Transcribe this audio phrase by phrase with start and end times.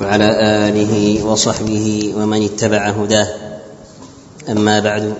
[0.00, 0.28] وعلى
[0.68, 3.28] آله وصحبه ومن اتبع هداه.
[4.48, 5.14] أما بعد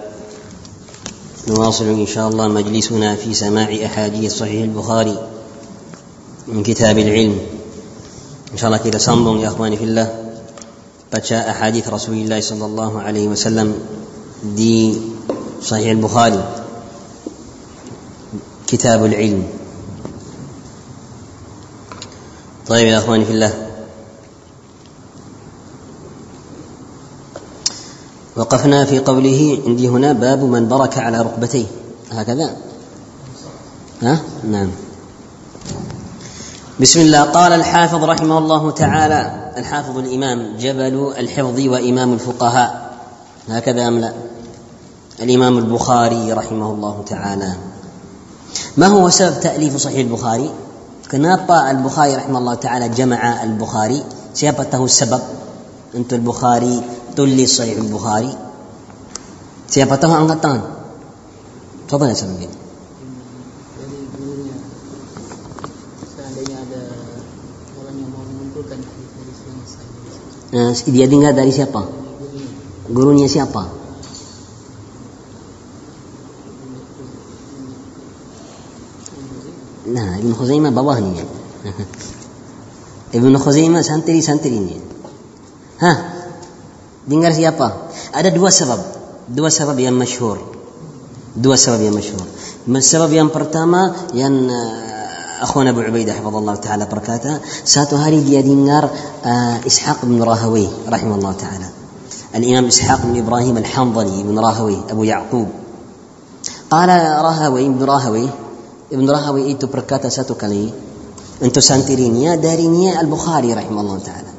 [1.48, 5.16] نواصل إن شاء الله مجلسنا في سماع أحاديث صحيح البخاري
[6.48, 7.38] من كتاب العلم.
[8.52, 10.06] إن شاء الله kita sambung ya akhwani fillah
[11.10, 13.74] baca ahadith Rasulullah sallallahu alaihi wasallam
[14.54, 14.94] di
[15.62, 16.38] Sahih Al-Bukhari
[18.66, 19.46] كتاب العلم.
[22.66, 23.65] طيب يا إخواني في الله.
[28.36, 31.66] وقفنا في قوله عندي هنا باب من برك على ركبتيه.
[32.12, 32.56] هكذا.
[34.02, 34.70] ها؟ نعم.
[36.80, 37.22] بسم الله.
[37.22, 42.96] قال الحافظ رحمه الله تعالى الحافظ الإمام جبل الحفظ وإمام الفقهاء.
[43.48, 44.12] هكذا أم لا؟
[45.20, 47.52] الإمام البخاري رحمه الله تعالى.
[48.76, 50.50] ما هو سبب تأليف صحيح البخاري؟
[51.10, 54.04] kenapa البخاري رحمه الله تعالى جمع البخاري.
[54.36, 55.22] tahu sebab
[55.96, 56.76] untuk البخاري
[57.16, 58.28] tulis Sahih Bukhari?
[59.72, 60.62] Siapa tahu angkat tangan?
[61.88, 62.52] Coba ya sambil.
[70.46, 71.82] Nah, dia dengar dari siapa?
[72.86, 73.66] Gurunya siapa?
[79.86, 81.20] Nah, Ibn Khuzaimah bawah ni.
[83.16, 84.76] Ibn Khuzaimah santri-santri ini.
[85.78, 86.15] Hah?
[87.06, 87.90] Dengar siapa?
[88.10, 88.80] Ada dua sebab.
[89.30, 90.42] Dua sebab yang masyhur.
[91.38, 92.26] Dua sebab yang masyhur.
[92.66, 98.90] Sebab yang pertama yang eh, akhwan Abu Ubaidah hafizallahu taala berkata, satu hari dia dengar
[99.62, 101.70] ishak Ishaq bin Rahawi rahimallahu taala.
[102.34, 105.48] Al-Imam ishak bin Ibrahim Al-Hanbali bin Rahawi Abu Ya'qub.
[106.66, 108.26] Qala Rahawi bin Rahawi
[108.86, 110.70] Ibn Rahawi itu berkata satu kali
[111.42, 114.32] untuk santirinya darinya Al-Bukhari rahim Allah taala.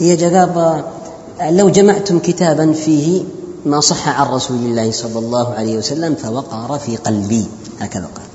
[0.00, 0.95] Dia jawab?
[1.41, 3.23] لو جمعتم كتابا فيه
[3.65, 7.45] ما صح عن رسول الله صلى الله عليه وسلم فوقر في قلبي
[7.79, 8.29] هكذا قال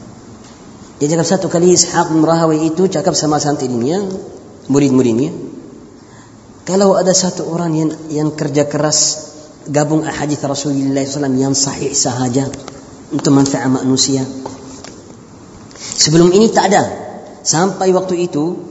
[0.96, 4.00] dia cakap satu kali Ishaq bin Rahawi itu cakap sama santrinya
[4.72, 5.28] murid-muridnya
[6.64, 9.28] kalau ada satu orang yang yang kerja keras
[9.68, 12.48] gabung ahadith Rasulullah SAW yang sahih sahaja
[13.12, 14.24] untuk manfaat manusia
[15.76, 16.82] sebelum ini tak ada
[17.44, 18.69] sampai waktu itu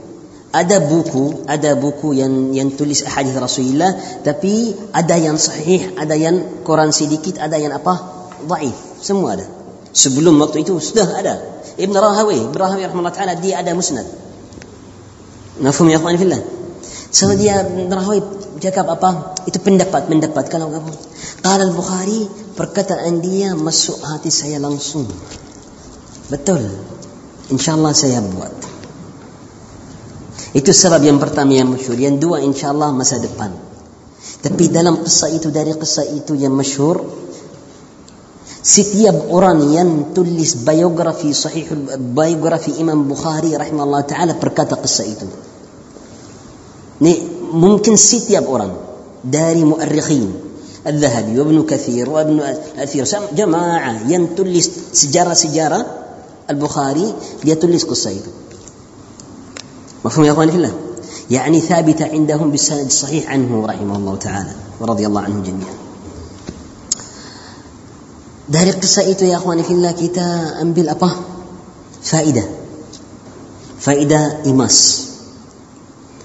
[0.51, 6.63] ada buku, ada buku yang yang tulis hadis Rasulullah, tapi ada yang sahih, ada yang
[6.67, 8.27] Quran sedikit, ada yang apa?
[8.43, 8.75] Dhaif.
[8.99, 9.47] Semua ada.
[9.95, 11.39] Sebelum waktu itu sudah ada.
[11.79, 14.03] Ibn Rahawi, Ibn Rahawi rahimahullah taala dia ada musnad.
[15.63, 16.43] Mafhum ya akhwan fillah?
[17.15, 18.19] So dia Ibn Rahawi
[18.59, 19.39] cakap apa?
[19.47, 20.93] Itu pendapat, pendapat kalau kamu.
[21.41, 22.27] Qala al-Bukhari
[22.59, 25.07] perkataan dia masuk hati saya langsung.
[26.27, 26.59] Betul.
[27.51, 28.70] Insyaallah saya buat.
[30.52, 31.96] Itu sebab yang pertama yang masyhur.
[31.96, 33.52] Yang dua insyaAllah masa depan.
[34.42, 37.02] Tapi dalam kisah itu, dari kisah itu yang masyhur,
[38.66, 45.26] setiap orang yang tulis biografi sahih biografi Imam Bukhari rahimahullah taala berkata kisah itu.
[47.02, 47.14] Ni
[47.54, 48.74] mungkin setiap orang
[49.22, 50.46] dari muarrikhin
[50.86, 52.40] الذهبي وابن كثير وابن
[52.78, 55.86] أثير جماعة ينتلس سجارة سجارة
[56.50, 57.14] البخاري
[57.44, 58.30] يتلس قصة itu.
[60.05, 60.73] مفهوم يا اخوان في الله؟
[61.31, 65.73] يعني ثابتة عندهم بالسند الصحيح عنه رحمه الله تعالى ورضي الله عنه جميعا.
[68.49, 71.15] دار القصة يا أخوان في الله كتاب بالأبا
[72.03, 72.43] فائدة
[73.79, 75.07] فائدة إيماس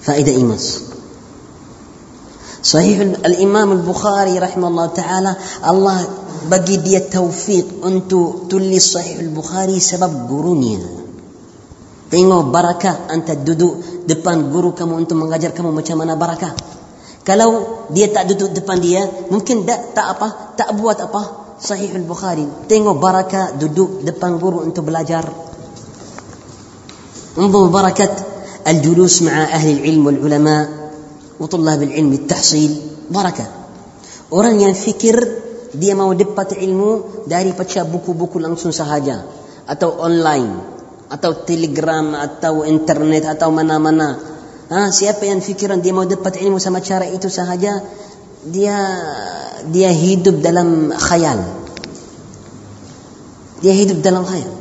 [0.03, 0.81] فائدة إيماس.
[2.63, 5.37] صحيح الإمام البخاري رحمه الله تعالى
[5.69, 6.09] الله
[6.51, 8.15] بقي دي التوفيق أنت
[8.51, 11.06] تلي صحيح البخاري سبب قرونيا.
[12.12, 16.52] Tengok barakah anta duduk depan guru kamu untuk mengajar kamu macam mana barakah.
[17.24, 20.28] Kalau dia tak duduk depan dia, mungkin tak, tak apa,
[20.60, 21.22] tak buat apa.
[21.62, 22.68] Sahih al-Bukhari.
[22.68, 25.52] Tengok barakah duduk depan guru untuk belajar.
[27.38, 28.16] انظر بركة
[28.68, 30.64] الجلوس مع أهل العلم والعلماء
[31.40, 32.72] وطلاب العلم التحصيل
[33.08, 33.46] بركة
[34.36, 35.16] orang yang fikir
[35.72, 39.24] dia mau dapat ilmu dari baca buku-buku langsung sahaja
[39.64, 40.75] atau online
[41.07, 44.19] atau telegram atau internet atau mana-mana.
[44.67, 47.79] Ha, siapa yang fikiran dia mau dapat ilmu sama cara itu sahaja,
[48.47, 48.79] dia
[49.71, 51.39] dia hidup dalam khayal.
[53.63, 54.53] Dia hidup dalam khayal.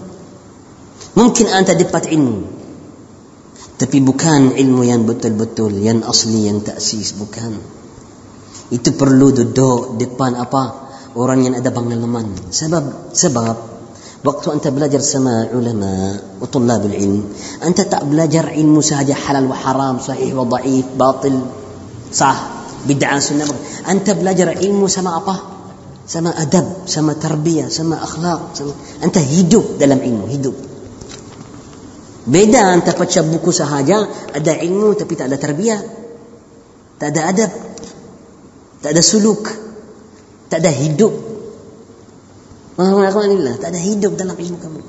[1.16, 2.54] Mungkin anda dapat ilmu.
[3.76, 7.60] Tapi bukan ilmu yang betul-betul, yang asli, yang taksis, bukan.
[8.72, 10.88] Itu perlu duduk depan apa?
[11.16, 12.52] Orang yang ada pengalaman.
[12.52, 13.75] Sebab sebab
[14.26, 17.22] Waktu anda belajar sama ulama وطلاب العلم
[17.62, 21.38] أنت tak belajar ilmu sahaja halal wa haram, sahih wa dhaif, batil.
[22.16, 22.38] sah
[22.88, 23.50] bid'ah sunnah
[23.90, 25.36] anta belajar ilmu sama apa
[26.06, 30.56] sama adab sama tarbiyah sama akhlak sama anta hidup dalam ilmu hidup
[32.30, 35.82] beda anta baca buku sahaja ada ilmu tapi tak ada tarbiyah
[37.02, 37.52] tak ada adab
[38.86, 39.50] tak ada suluk
[40.48, 41.25] tak ada hidup
[42.76, 44.82] tak ada hidup dalam ilmu kamu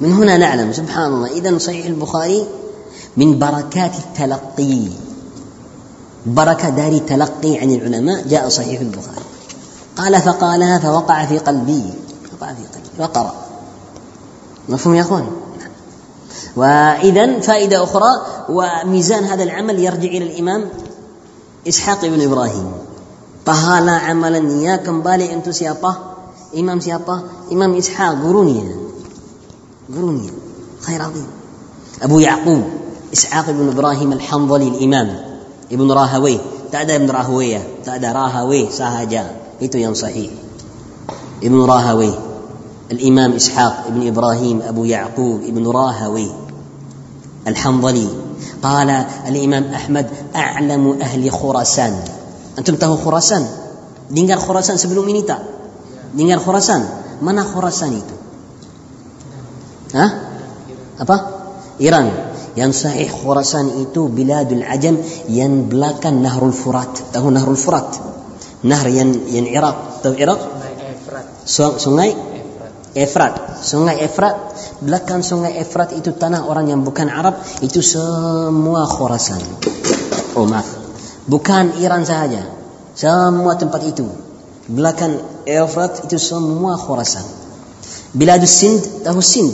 [0.00, 1.30] من هنا نعلم سبحان الله.
[1.38, 2.46] إذا صحيح البخاري
[3.16, 4.90] من بركات التلقي.
[6.26, 9.26] بركة داري تلقي عن العلماء جاء صحيح البخاري.
[9.96, 11.84] قال فقالها فوقع في قلبي.
[12.34, 12.90] وقع في قلبي.
[12.98, 13.34] وقرأ.
[14.68, 15.26] مفهوم يا أخوان؟
[16.56, 18.12] وإذا فائدة أخرى
[18.48, 20.68] وميزان هذا العمل يرجع إلى الإمام
[21.68, 22.72] إسحاق بن إبراهيم.
[23.44, 26.16] Pahala amalan dia kembali untuk siapa?
[26.56, 27.46] Imam siapa?
[27.52, 28.64] Imam Ishaq gurunya.
[29.90, 30.32] Gurunya.
[30.80, 31.28] Khair azim.
[32.00, 32.62] Abu Yaqub
[33.12, 35.08] Ishaq bin Ibrahim Al-Hanbali Al-Imam
[35.68, 36.36] Ibn Rahawai.
[36.72, 37.62] Tak ada Ibn Rahawai ya.
[37.84, 39.30] Tak ada Rahawai sahaja.
[39.60, 40.32] Itu yang sahih.
[41.44, 42.12] Ibn Rahawai.
[42.90, 46.28] Al-Imam Ishaq Ibn Ibrahim Abu Yaqub Ibn Rahawai.
[47.44, 48.24] Al-Hanbali.
[48.64, 48.90] قال
[49.28, 50.06] الإمام أحمد
[50.36, 51.94] أعلم أهل خراسان
[52.54, 53.42] Antum tahu Khurasan?
[54.10, 55.42] Dengar Khurasan sebelum ini tak?
[56.14, 56.82] Dengar Khurasan?
[57.18, 58.14] Mana Khurasan itu?
[59.94, 60.10] Hah?
[61.02, 61.16] Apa?
[61.82, 62.34] Iran.
[62.54, 67.10] Yang sahih Khurasan itu biladul ajam yang belakang Nahrul Furat.
[67.10, 67.98] Tahu Nahrul Furat?
[68.62, 70.06] Nahr yang yang Iraq.
[70.06, 70.40] Tahu Iraq?
[71.44, 72.14] Sungai
[72.94, 73.58] Efrat.
[73.58, 74.54] Sungai Efrat.
[74.78, 77.42] Belakang sungai Efrat itu tanah orang yang bukan Arab.
[77.58, 79.42] Itu semua Khurasan.
[80.38, 80.83] Oh maaf.
[81.24, 82.44] Bukan Iran sahaja.
[82.94, 84.04] Semua tempat itu.
[84.68, 87.24] Belakang Efrat itu semua Khurasan.
[88.14, 89.52] Biladus Sind, tahu Sind?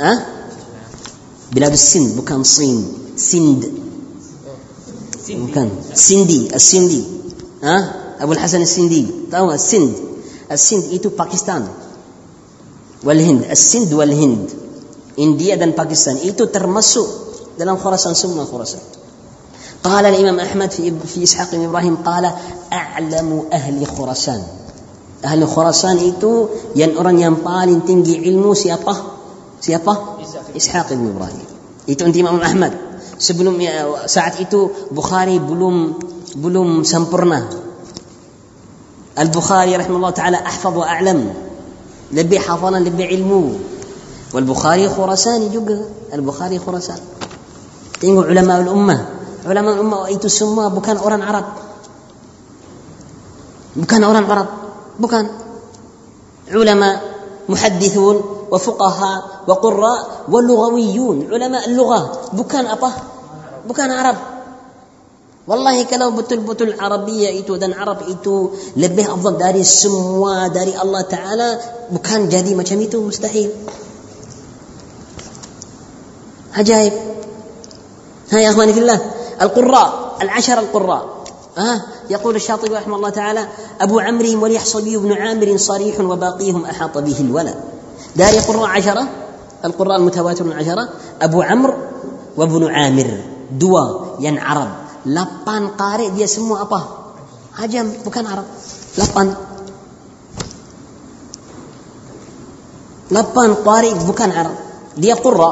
[0.00, 0.12] Ha?
[1.54, 2.82] Biladus Sind, bukan Sind.
[3.16, 3.60] Sind.
[5.28, 5.68] Bukan.
[5.92, 7.00] Sindi, As-Sindi.
[7.60, 7.76] Ha?
[8.24, 9.28] Abu Hasan As-Sindi.
[9.28, 9.92] Tahu As-Sind?
[10.48, 11.68] As-Sind itu Pakistan.
[13.04, 13.44] Wal Hind.
[13.44, 14.48] As-Sind wal Hind.
[15.20, 17.04] India dan Pakistan itu termasuk
[17.60, 18.97] dalam Khurasan semua Khurasan.
[19.78, 22.30] قال الإمام أحمد في في إسحاق بن إبراهيم قال
[22.72, 24.42] أعلم أهل خراسان.
[25.24, 28.94] أهل خراسان itu ين orang yang paling tinggi ilmu siapa?
[29.62, 29.94] Siapa?
[30.56, 31.46] إسحاق بن إبراهيم.
[31.86, 32.72] Itu أنت الإمام أحمد
[33.18, 33.58] sebelum
[34.06, 35.76] saat itu بخاري بلوم
[36.42, 37.46] بلوم sempurna.
[39.18, 41.20] البخاري رحمه الله تعالى أحفظ وأعلم
[42.12, 43.44] لبي حفظا لبي علمو
[44.34, 45.78] والبخاري خراسان juga.
[46.14, 46.98] البخاري خراسان
[48.00, 51.46] تنجو علماء الأمة ulama ummah itu semua bukan orang Arab.
[53.78, 54.48] Bukan orang Arab,
[54.98, 55.24] bukan.
[56.48, 56.96] Ulama
[57.46, 59.94] muhaddithun wa fuqaha wa qurra
[60.26, 62.90] wa lughawiyun, ulama al-lughah, bukan apa?
[63.68, 64.38] Bukan Arab.
[65.48, 71.50] Wallahi kalau betul-betul Arabia itu dan Arab itu lebih afdal dari semua dari Allah Ta'ala
[71.88, 73.48] bukan jadi macam itu mustahil.
[76.52, 76.94] Ajaib.
[78.28, 79.00] Hai akhwani fillah.
[79.42, 79.88] القراء
[80.22, 81.04] العشر القراء.
[81.58, 81.78] آه
[82.10, 83.42] يقول الشاطبي رحمه الله تعالى
[83.80, 87.58] أبو عمرو وليحصبي بن عامر صريح وباقيهم أحاط به الولد.
[88.16, 89.04] دار قراء عشرة؟
[89.64, 90.88] القراء المتواتر العشرة
[91.22, 91.74] أبو عمرو
[92.36, 93.08] وابن عامر.
[93.58, 93.84] دوا
[94.20, 94.70] ين عرب.
[95.06, 96.98] لبان قارئ dia semua apa?
[98.06, 98.46] bukan Arab
[98.94, 99.26] lapan
[103.10, 104.56] lapan qari bukan Arab
[104.94, 105.50] dia qurra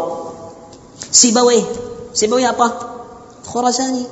[1.10, 1.58] sibawai
[2.14, 2.66] sibawai apa
[3.46, 4.06] خراساني.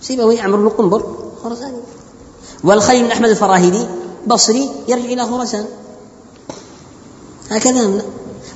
[0.00, 1.78] سيبوي عمرو بن قنبر خراساني.
[2.64, 3.86] والخليل بن أحمد الفراهيدي
[4.26, 5.64] بصري يرجع إلى خراسان.
[7.50, 8.02] هكذا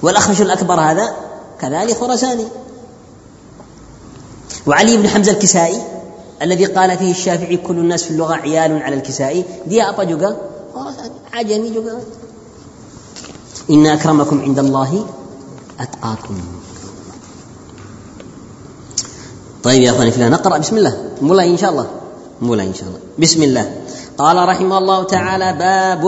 [0.02, 1.16] والأخفش الأكبر هذا
[1.60, 2.46] كذلك خراساني.
[4.66, 5.82] وعلي بن حمزة الكسائي
[6.42, 10.36] الذي قال فيه الشافعي كل الناس في اللغة عيال على الكسائي دي أبا جوجا
[11.32, 12.00] عجمي جوجا
[13.70, 15.06] إن أكرمكم عند الله
[15.80, 16.40] أتقاكم.
[19.62, 20.96] طيب يا أخواني في الله نقرأ بسم الله.
[21.20, 21.86] مولاي إن شاء الله.
[22.40, 22.98] مولاي إن شاء الله.
[23.18, 23.76] بسم الله.
[24.18, 26.04] قال رحمه الله تعالى باب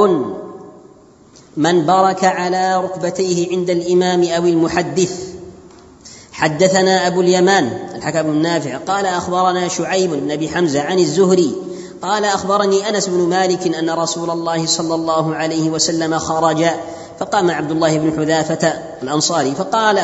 [1.57, 5.35] من برك على ركبتيه عند الإمام أو المحدث.
[6.33, 11.55] حدثنا أبو اليمان الحكم بن نافع قال أخبرنا شعيب بن أبي حمزة عن الزهري
[12.03, 16.65] قال أخبرني أنس بن مالك أن رسول الله صلى الله عليه وسلم خرج
[17.19, 20.01] فقام عبد الله بن حذافة الأنصاري فقال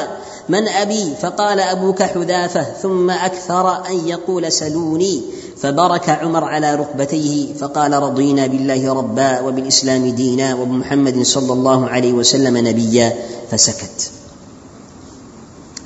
[0.49, 5.23] من أبي؟ فقال أبوك حذافة ثم أكثر أن يقول سلوني
[5.61, 12.57] فبرك عمر على ركبتيه فقال رضينا بالله ربا وبالإسلام دينا وبمحمد صلى الله عليه وسلم
[12.57, 13.15] نبيا
[13.51, 14.11] فسكت.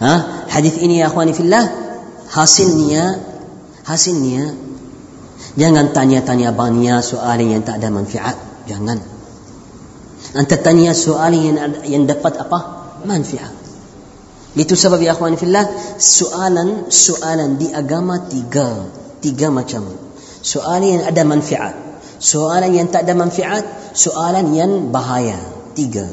[0.01, 1.85] ها؟ حديث يا أخواني في الله؟
[2.35, 3.23] hasilnya
[3.87, 4.59] hasilnya
[5.55, 8.35] jangan tanya-tanya banyak soal yang tak ada manfaat.
[8.67, 9.14] Jangan.
[10.36, 12.60] anta tanya soal yang yang dapat apa
[13.06, 13.54] manfaat
[14.58, 15.66] itu sebab ya akhwan fillah
[16.02, 18.90] soalan soalan di agama tiga
[19.24, 19.86] tiga macam
[20.42, 21.76] soalan yang ada manfaat
[22.20, 23.64] soalan yang tak ada manfaat
[23.96, 25.38] soalan yang bahaya
[25.78, 26.06] tiga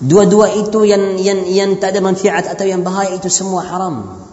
[0.00, 4.24] dua-dua itu yang yang yang tak ada manfaat atau yang bahaya itu semua haram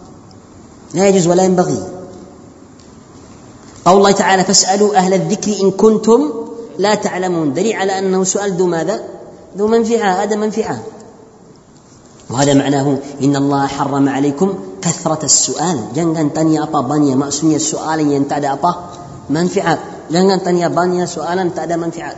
[0.94, 1.82] لا يجوز ولا ينبغي
[3.84, 6.20] قول الله تعالى فاسألوا أهل الذكر إن كنتم
[6.77, 7.53] لا تعلمون.
[7.53, 8.99] دليل على أنه سؤال ذو ماذا؟
[9.57, 10.77] ذو منفعة هذا منفعة.
[12.29, 15.79] وهذا معناه إن الله حرم عليكم كثرة السؤال.
[15.95, 18.75] جنغن تنيا أبا بانيا ما سني السؤال ينتعد أبا
[19.29, 19.79] منفعة.
[20.11, 22.15] جنغن تنيا بانيا سؤالا تعد منفعة.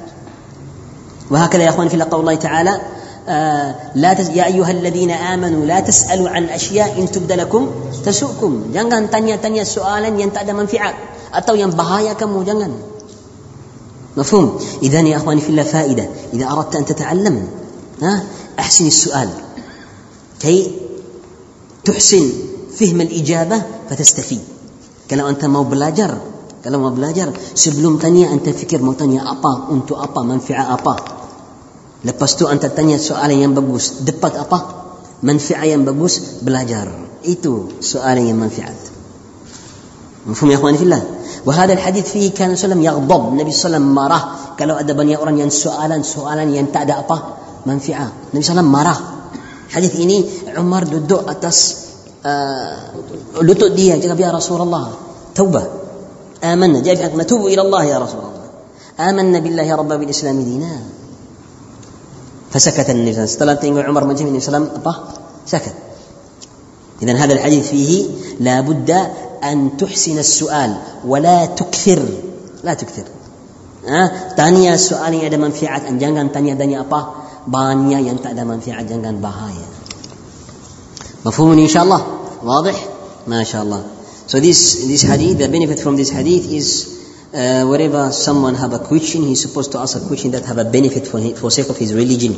[1.32, 2.82] وهكذا يا أخوان في قول الله تعالى
[3.30, 4.30] آه لا تس...
[4.30, 7.72] يا أيها الذين آمنوا لا تسألوا عن أشياء إن تبد لكم
[8.06, 8.64] تسؤكم.
[8.74, 10.94] جنغن تنيا تنيا سؤالا ينتعد منفعة.
[11.34, 12.74] أتو ينبهايا كم جنغن.
[14.20, 16.10] مفهوم؟ إذا يا أخواني في الله فائدة.
[16.34, 17.48] إذا أردت أن تتعلم
[18.60, 19.30] أحسن السؤال.
[20.40, 20.72] كي
[21.86, 22.30] تحسن
[22.78, 24.40] فهم الإجابة فتستفيد
[25.10, 26.18] كلام أنت مو بلاجر
[26.64, 27.34] كلام مو بلاجر.
[27.56, 29.32] سبلوم تانية أنت فكر مو تانية.
[29.32, 30.96] أبا أنت أبا منفعة أبا.
[32.06, 34.60] لبستو أنت تانية سؤال ينبغوس دبت أبا
[35.24, 37.08] منفعة ينبغوس بلاجر.
[37.26, 38.76] إيتو سؤال ينمنفعة
[40.28, 41.04] مفهوم يا أخواني في الله؟
[41.46, 43.28] وهذا الحديث فيه كان صلى الله عليه وسلم يغضب.
[43.28, 44.20] النبي صلى الله عليه وسلم مرة.
[44.60, 47.20] قالوا أدبا يا أورا ين سؤالا سؤالا ين تعدى أبا
[47.66, 48.98] منفعة النبي صلى الله عليه وسلم مره
[49.70, 50.26] حديث إني
[50.58, 51.76] عمر دودو أتس
[52.26, 52.80] آه
[53.42, 54.92] لتو دي يا رسول الله
[55.36, 55.64] توبة
[56.44, 58.44] آمنا جاء في نتوب إلى الله يا رسول الله
[59.10, 60.80] آمنا بالله يا رب بالإسلام دينا
[62.52, 64.96] فسكت النبي صلى الله عليه وسلم عمر مجمع النبي صلى الله عليه وسلم
[65.46, 65.74] سكت
[67.02, 68.08] اذا هذا الحديث فيه
[68.40, 68.90] لا بد
[69.44, 72.00] أن تحسن السؤال ولا تكثر
[72.64, 73.04] لا تكثر
[73.88, 77.00] ها tanya soal yang ada manfaat jangan tanya tanya apa
[77.48, 78.44] banyak yang tak ada
[81.28, 82.02] إن شاء الله
[82.44, 82.88] واضح
[83.28, 83.82] ما شاء الله
[84.28, 87.00] so this this hadith the benefit from this hadith is
[87.34, 90.66] uh, wherever someone have a question he's supposed to ask a question that have a
[90.66, 92.36] benefit for him, for sake of his religion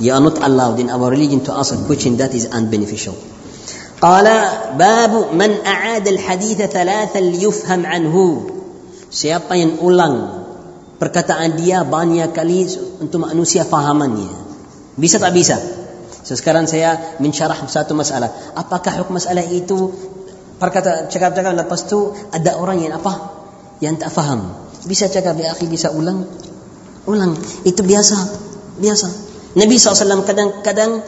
[0.00, 3.16] you are not allowed in our religion to ask a question that is unbeneficial
[4.01, 4.27] قال
[4.77, 8.15] باب من أعاد الحديث ثلاثا ليفهم عنه
[9.07, 10.45] siapa yang ulang
[11.01, 12.67] perkataan dia banyak kali
[13.01, 14.29] untuk manusia fahamannya.
[14.97, 15.57] Bisa tak bisa?
[16.25, 18.33] So, sekarang saya mensyarah satu masalah.
[18.57, 19.93] Apakah hukum masalah itu
[20.57, 23.13] perkata cakap-cakap lepas tu ada orang yang apa?
[23.79, 24.51] Yang tak faham.
[24.89, 26.27] Bisa cakap ya akhi bisa ulang?
[27.07, 27.37] Ulang.
[27.63, 28.17] Itu biasa.
[28.81, 29.07] Biasa.
[29.55, 31.01] Nabi SAW kadang-kadang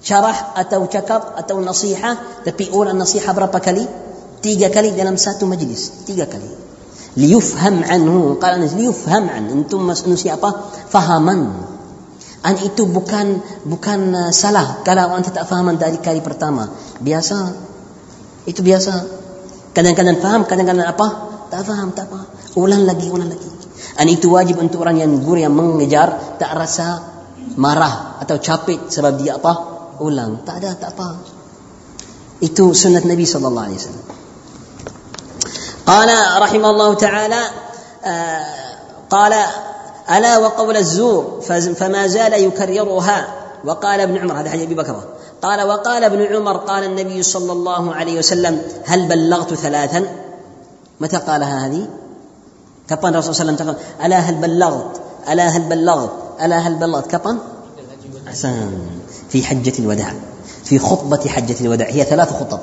[0.00, 3.84] syarah atau cakap atau nasihat tapi orang nasihat berapa kali?
[4.44, 6.06] Tiga kali dalam satu majlis.
[6.06, 6.46] Tiga kali.
[7.16, 8.36] liyufham anhu.
[8.38, 9.48] Anas liyufham an.
[9.50, 10.70] Antum manusia apa?
[10.92, 11.66] Fahaman.
[12.44, 14.84] An itu bukan bukan uh, salah.
[14.86, 16.70] Kalau anda tak fahaman dari kali pertama.
[17.02, 17.36] Biasa.
[18.46, 18.92] Itu biasa.
[19.74, 21.06] Kadang-kadang faham kadang-kadang apa?
[21.50, 22.30] Tak faham tak apa.
[22.54, 23.50] Ulang lagi ulang lagi.
[23.96, 27.02] An itu wajib untuk orang yang guru yang mengejar tak rasa
[27.56, 30.44] marah atau capek sebab dia apa ulang.
[30.44, 31.36] Tak ada tak apa
[32.44, 34.06] itu sunat Nabi sallallahu alaihi wasallam.
[35.86, 36.10] قال
[36.42, 37.42] رحمه الله تعالى
[39.10, 39.32] قال
[40.10, 41.40] ألا وقول الزور
[41.78, 43.18] فما زال يكررها
[43.64, 44.96] وقال ابن عمر هذا حديث أبي بكر
[45.42, 50.00] قال وقال ابن عمر قال النبي صلى الله عليه وسلم هل بلغت ثلاثا
[51.00, 51.86] متى قالها هذه
[52.90, 55.00] كبان الرسول صلى الله عليه وسلم ألا هل بلغت
[55.30, 56.12] ألا هل بلغت
[56.42, 57.38] ألا هل بلغت كبان
[58.27, 58.53] أحسن
[59.29, 60.13] في حجة الوداع
[60.63, 62.59] في خطبة حجة الوداع هي ثلاث خطب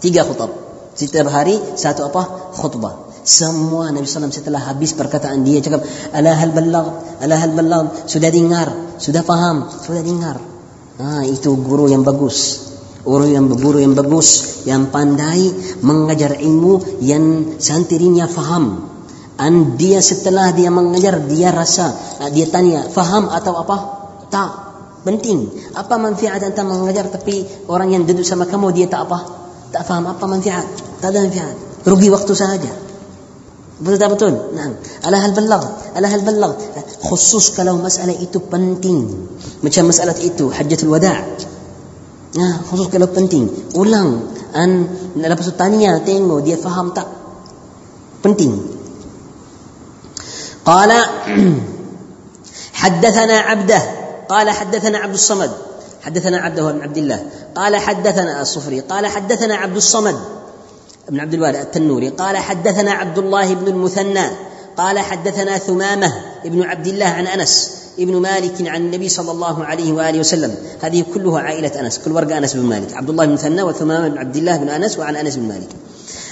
[0.00, 0.48] تيجا خطب
[0.92, 2.52] Setiap hari satu apa?
[2.52, 3.08] Khutbah.
[3.24, 6.88] Semua Nabi SAW setelah habis perkataan dia cakap, ala hal balagh,
[7.22, 8.68] ala hal balagh, sudah dengar,
[9.00, 10.36] sudah faham, sudah dengar.
[11.00, 12.68] Ah, itu guru yang bagus.
[13.08, 15.48] Guru yang guru yang bagus, yang pandai
[15.80, 18.90] mengajar ilmu yang santrinya faham.
[19.40, 23.76] Dan dia setelah dia mengajar, dia rasa, ah, dia tanya, faham atau apa?
[24.28, 24.65] Tak.
[25.07, 25.47] penting.
[25.71, 29.23] Apa manfaat anda mengajar tapi orang yang duduk sama kamu dia tak apa?
[29.71, 30.67] Tak faham apa manfaat?
[30.99, 31.55] Tak ada manfaat.
[31.87, 32.71] Rugi waktu saja.
[33.79, 34.33] Betul tak betul?
[34.57, 34.73] Nah,
[35.07, 35.63] ala hal balag,
[35.95, 36.53] ala hal balag.
[37.07, 39.05] Khusus kalau masalah itu penting.
[39.63, 41.23] Macam masalah itu hajat wada'.
[42.35, 43.47] Nah, khusus kalau penting.
[43.77, 44.35] Ulang.
[44.51, 47.05] An, lepas itu tanya, tengok dia faham tak.
[48.25, 48.57] Penting.
[50.65, 50.99] Qala
[52.81, 55.51] haddathana abdah قال حدثنا عبد الصمد.
[56.01, 57.23] حدثنا عبده بن عبد الله.
[57.55, 58.79] قال حدثنا الصفري.
[58.79, 60.15] قال حدثنا عبد الصمد
[61.09, 62.09] بن عبد الوارث التنوري.
[62.09, 64.27] قال حدثنا عبد الله بن المثنى.
[64.77, 66.13] قال حدثنا ثمامة
[66.45, 70.55] بن عبد الله عن أنس ابن مالك عن النبي صلى الله عليه وآله وسلم.
[70.81, 71.99] هذه كلها عائلة أنس.
[72.05, 72.93] كل ورقة أنس بن مالك.
[72.93, 75.69] عبد الله بن مثنى وثمامة بن عبد الله بن أنس وعن أنس بن مالك.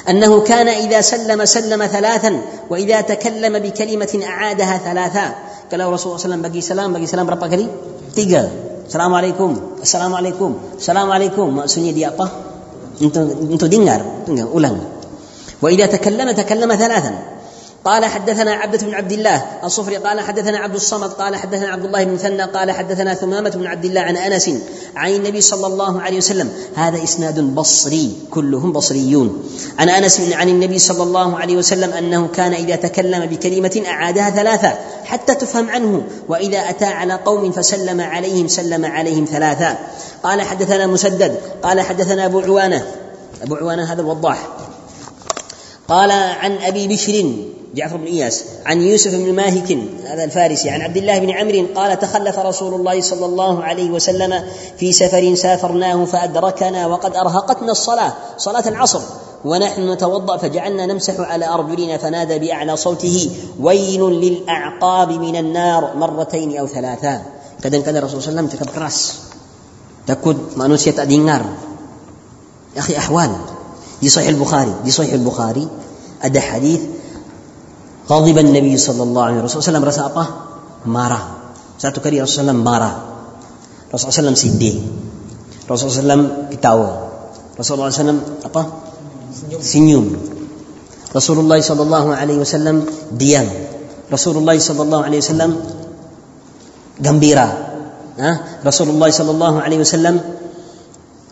[0.09, 5.35] أنه كان إذا سلم سلم ثلاثا وإذا تكلم بكلمة أعادها ثلاثا.
[5.69, 7.65] kalau Rasulullah SAW bagi salam, bagi salam berapa kali?
[8.13, 8.45] Tiga.
[8.85, 11.49] Assalamualaikum, Assalamualaikum, Assalamualaikum.
[11.49, 12.29] Maksudnya dia apa?
[13.01, 14.77] Untuk, untuk dengar, dengar, ulang.
[15.59, 17.34] Wa idha takallama takallama thalathan.
[17.85, 22.03] قال حدثنا عبدة بن عبد الله الصفري قال حدثنا عبد الصمد قال حدثنا عبد الله
[22.03, 24.49] بن مثنى قال حدثنا ثمامة بن عبد الله عن أنس
[24.95, 26.49] عن النبي صلى الله عليه وسلم.
[26.75, 29.43] هذا إسناد بصري كلهم بصريون.
[29.79, 34.73] عن أنس عن النبي صلى الله عليه وسلم أنه كان إذا تكلم بكلمة أعادها ثلاثة
[35.03, 39.77] حتى تفهم عنه وإذا أتى على قوم فسلم عليهم سلم عليهم ثلاثا
[40.23, 42.85] قال حدثنا مسدد قال حدثنا أبو عوانة.
[43.43, 44.47] أبو عوانة هذا الوضاح.
[45.87, 47.35] قال عن أبي بشر
[47.75, 51.99] جعفر بن إياس عن يوسف بن ماهك هذا الفارسي عن عبد الله بن عمرو قال
[51.99, 54.43] تخلف رسول الله صلى الله عليه وسلم
[54.77, 59.01] في سفر سافرناه فأدركنا وقد أرهقتنا الصلاة صلاة العصر
[59.45, 66.67] ونحن نتوضأ فجعلنا نمسح على أرجلنا فنادى بأعلى صوته ويل للأعقاب من النار مرتين أو
[66.67, 67.21] ثلاثا
[67.65, 68.97] kadang-kadang Rasulullah SAW cakap keras.
[70.05, 71.41] Takut manusia tak dengar.
[72.77, 73.33] Ya akhi ahwal.
[73.97, 74.85] Di Sahih Al-Bukhari.
[74.85, 75.65] Di Sahih Al-Bukhari
[76.21, 76.85] ada hadis
[78.05, 80.23] Ghadiban Nabi sallallahu alaihi wasallam merasa apa?
[80.85, 81.23] Marah.
[81.81, 82.95] Satu kali Rasulullah marah.
[83.89, 84.77] Rasulullah sedih.
[85.65, 86.89] Rasulullah ketawa.
[87.57, 87.89] Rasulullah
[88.45, 88.61] apa?
[89.57, 90.05] Senyum.
[91.09, 92.85] Rasulullah sallallahu alaihi wasallam
[93.17, 93.47] diam.
[94.11, 95.51] Rasulullah sallallahu alaihi wasallam
[97.01, 97.47] gembira.
[98.15, 100.15] Nah, Rasulullah sallallahu alaihi wasallam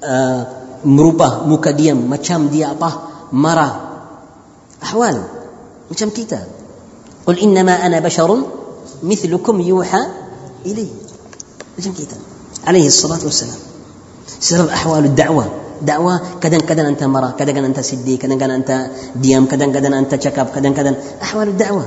[0.01, 0.41] eh,
[0.83, 2.89] merubah muka diam macam dia apa?
[3.29, 3.73] Marah.
[4.81, 5.21] Ahwal
[5.87, 6.62] macam kita.
[7.27, 8.29] قل إنما أنا بشر
[9.03, 10.03] مثلكم يوحى
[10.65, 10.87] إلي.
[11.79, 12.17] kita
[12.67, 13.59] عليه الصلاة والسلام.
[14.39, 15.45] سبب أحوال الدعوة.
[15.81, 18.71] دعوة كذا كذا أنت مرة كذا كذا أنت سدي كذا كذا أنت
[19.15, 21.85] ديام كذا كذا أنت شكاب كذا كذا أحوال الدعوة.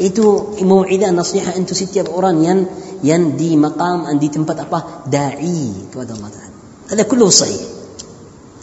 [0.00, 2.58] itu موعظة نصيحة أنتم setiap orang yang
[3.04, 6.58] yang di maqam di tempat apa da'i kepada Allah Taala
[6.90, 7.62] هذا كله صحيح.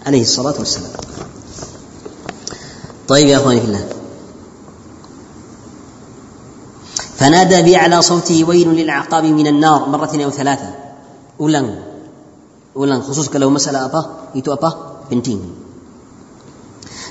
[0.08, 0.94] عليه الصلاة والسلام.
[3.08, 3.84] طيب يا أخواني في الله
[7.18, 10.70] فنادى بي على صوته ويل للعقاب من النار مرتين أو ثلاثة.
[11.40, 11.76] أولاً
[12.76, 14.78] أولاً خصوصك لو مسألة أبا يتو أبا
[15.12, 15.42] بنتين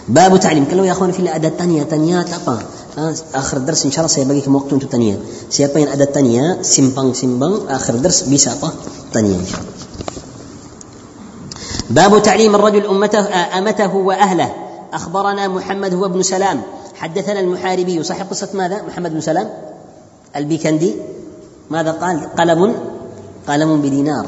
[0.08, 0.64] باب تعليم.
[0.64, 2.58] قال يا أخوان في الأداة الثانية تانية أبا
[3.34, 5.18] آخر درس إن شاء الله سيبقيك وقت أنتو تانية.
[5.50, 8.70] سيبقين الاداه الثانية سيمبان سيمبان آخر درس بيسا أبا
[9.12, 9.36] تانية.
[9.36, 9.72] إن شاء الله
[11.90, 14.52] باب تعليم الرجل أمته آه، أمته وأهله.
[14.92, 16.62] أخبرنا محمد هو ابن سلام.
[16.94, 18.02] حدثنا المحاربي.
[18.02, 19.50] صحيح قصة ماذا؟ محمد بن سلام.
[20.36, 20.94] البيكندي؟
[21.70, 22.74] ماذا قال؟ قلم
[23.48, 24.26] قلم بدينار.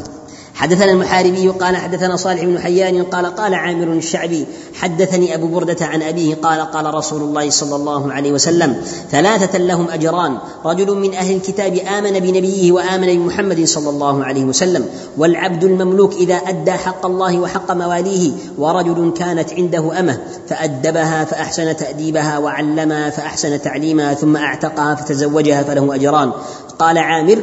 [0.58, 6.02] حدثنا المحاربي قال حدثنا صالح بن حيان قال قال عامر الشعبي حدثني أبو بردة عن
[6.02, 11.36] أبيه قال قال رسول الله صلى الله عليه وسلم ثلاثة لهم أجران رجل من أهل
[11.36, 17.40] الكتاب آمن بنبيه وآمن بمحمد صلى الله عليه وسلم والعبد المملوك إذا أدى حق الله
[17.40, 20.18] وحق مواليه ورجل كانت عنده أمة
[20.48, 26.32] فأدبها فأحسن تأديبها وعلمها فأحسن تعليمها ثم أعتقها فتزوجها فله أجران.
[26.78, 27.38] قال عامر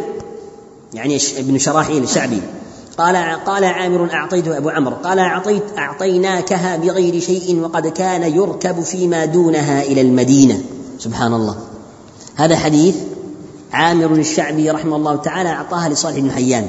[0.93, 2.41] يعني ابن شراحيل الشعبي.
[2.97, 4.95] قال قال عامر أعطيته أبو عمرو.
[5.03, 10.57] قال أعطيت أعطيناكها بغير شيء وقد كان يركب فيما دونها إلى المدينة.
[10.99, 11.55] سبحان الله
[12.35, 12.95] هذا حديث
[13.73, 16.67] عامر الشعبي رحمه الله تعالى أعطاها لصالح بن حيان.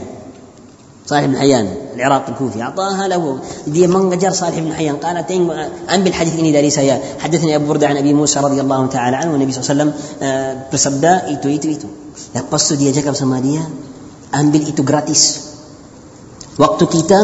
[1.07, 2.63] صالح بن حيان العراق الكوفي.
[2.63, 3.39] أعطاها له.
[3.67, 4.97] دي من جر صالح بن حيان.
[4.97, 5.17] قال
[5.95, 7.03] أن بالحديث إني داري سيا.
[7.23, 9.33] حدثني أبو بردة عن أبي موسى رضي الله تعالى عنه.
[9.33, 9.93] والنبي صلى الله عليه وسلم
[10.75, 11.89] bersabda itu itu itu
[12.35, 13.39] lepas tu dia cakap sama
[14.35, 15.46] ambil itu gratis.
[16.57, 17.21] Waktu kita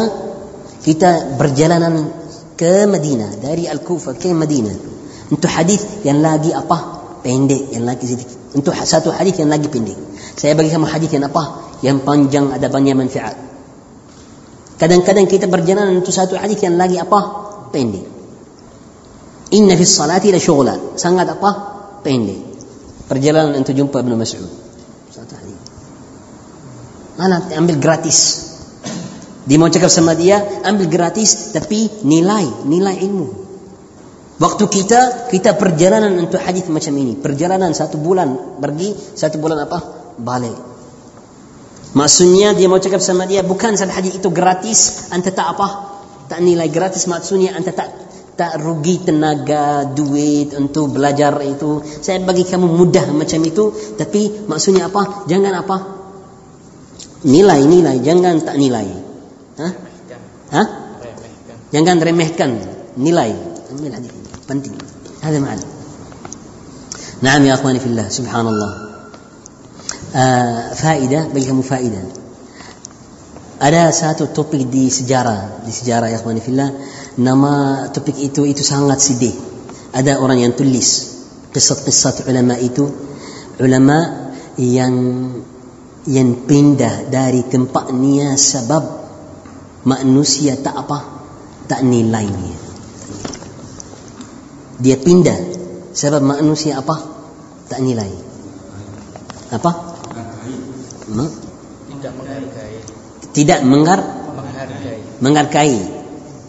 [0.83, 2.11] kita berjalanan
[2.53, 4.93] ke Madinah dari Al-Kufa ke Madinah.
[5.33, 7.01] Untuk hadis yang lagi apa?
[7.23, 8.37] Pendek yang lagi sedikit.
[8.53, 9.97] Untuk satu hadis yang lagi pendek.
[10.37, 11.73] Saya bagi kamu hadis yang apa?
[11.81, 13.33] Yang panjang ada banyak manfaat.
[14.77, 17.19] Kadang-kadang kita berjalan untuk satu hadis yang lagi apa?
[17.73, 18.05] Pendek.
[19.55, 21.49] Inna fi salati la syughla sangat apa?
[22.05, 22.53] Pendek.
[23.09, 24.45] Perjalanan untuk jumpa Ibnu Mas'ud.
[25.09, 25.59] Satu hadis.
[27.17, 27.41] Mana?
[27.55, 28.52] Ambil gratis
[29.43, 33.27] Dia mau cakap sama dia, ambil gratis tapi nilai, nilai ilmu.
[34.39, 37.19] Waktu kita, kita perjalanan untuk hadis macam ini.
[37.19, 39.79] Perjalanan satu bulan pergi, satu bulan apa?
[40.17, 40.57] Balik.
[41.93, 45.67] Maksudnya dia mau cakap sama dia, bukan satu hadis itu gratis, anda tak apa?
[46.31, 47.93] Tak nilai gratis maksudnya anda tak
[48.33, 51.85] tak rugi tenaga, duit untuk belajar itu.
[51.85, 55.29] Saya bagi kamu mudah macam itu, tapi maksudnya apa?
[55.29, 55.77] Jangan apa?
[57.29, 59.02] Nilai, nilai, jangan tak nilai.
[59.57, 59.71] Hah?
[60.53, 60.67] Hah?
[61.73, 62.57] Jangan remehkan
[62.97, 63.33] nilai.
[63.73, 64.29] Ambil hadis ini.
[64.45, 64.73] Penting.
[65.25, 65.65] Ada makna.
[67.25, 68.07] Naam ya akhwani fillah.
[68.09, 68.71] Subhanallah.
[70.13, 72.05] Uh, faedah bagi kamu faedah.
[73.63, 76.69] Ada satu topik di sejarah, di sejarah ya akhwani fillah.
[77.17, 79.33] Nama topik itu itu sangat sedih.
[79.93, 81.13] Ada orang yang tulis
[81.53, 82.89] kisah-kisah ulama itu
[83.61, 83.97] ulama
[84.57, 84.93] yang
[86.09, 89.02] yang pindah dari tempatnya sebab
[89.83, 90.99] manusia tak apa
[91.67, 92.55] tak nilainya.
[94.83, 95.39] Dia pindah.
[95.93, 96.97] Sebab manusia apa?
[97.69, 98.09] Tak nilai.
[99.53, 99.71] Apa?
[101.87, 102.77] Tidak menghargai.
[103.33, 103.99] Tidak menggar
[104.33, 104.99] menghargai.
[105.21, 105.75] menghargai.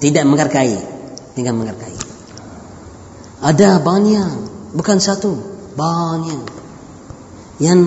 [0.01, 0.75] Tidak menghargai.
[1.37, 1.97] Tidak menghargai.
[3.45, 4.31] Ada banyak
[4.73, 5.37] bukan satu
[5.77, 6.43] banyak.
[7.61, 7.81] Yang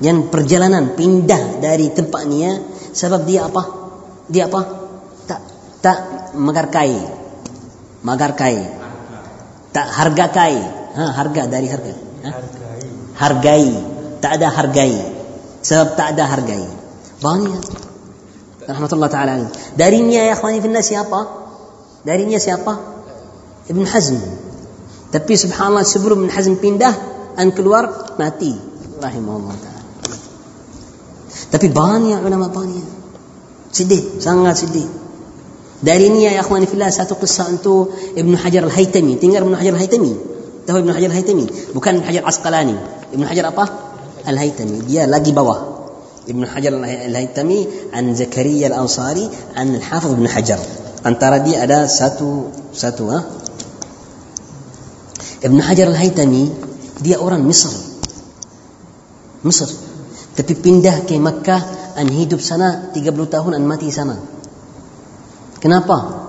[0.00, 2.60] yang perjalanan pindah dari tempatnya
[2.96, 3.75] sebab dia apa
[4.26, 4.60] dia apa?
[5.26, 5.40] Tak
[5.82, 5.98] tak
[6.34, 6.98] menghargai.
[8.02, 8.58] Menghargai.
[9.70, 10.56] Tak hargai
[10.96, 11.94] ha, harga dari harga.
[11.94, 12.30] Ha?
[12.32, 12.82] hargai.
[13.14, 13.66] Hargai
[14.24, 14.94] tak ada hargai.
[15.62, 16.64] Sebab tak ada hargai.
[17.20, 17.62] Banyak
[18.66, 19.50] rahmatullah taala alaih.
[19.78, 21.20] darinya ya akhwani fillah siapa?
[22.02, 22.72] Darinya siapa?
[23.70, 24.18] Ibn Hazm.
[25.10, 26.94] Tapi subhanallah sebelum Ibn Hazm pindah
[27.38, 28.54] an keluar mati.
[28.98, 29.82] Rahimahullah taala.
[31.46, 32.95] Tapi banyak ulama banyak
[33.76, 34.88] sedih sangat sedih
[35.76, 39.20] dari ini ya akhwani fillah satu kisah untuk Ibn Hajar Al-Haytami.
[39.20, 40.12] Tinggal Ibn Hajar Al-Haytami.
[40.64, 41.46] Tahu Ibn Hajar Al-Haytami?
[41.76, 42.76] Bukan Ibn Hajar Asqalani.
[43.12, 43.64] Ibn Hajar apa?
[44.24, 44.88] Al-Haytami.
[44.88, 45.76] Dia lagi bawah.
[46.24, 50.60] Ibn Hajar Al-Haytami an Zakaria Al-Ansari an Al-Hafiz Ibn Hajar.
[51.04, 53.20] Antara dia ada satu satu ha?
[55.44, 56.56] Ibn Hajar Al-Haytami
[57.04, 57.70] dia orang Mesir.
[59.44, 59.68] Mesir.
[60.32, 64.20] Tapi pindah ke Makkah an hidup sana 30 tahun an mati sana.
[65.58, 66.28] Kenapa?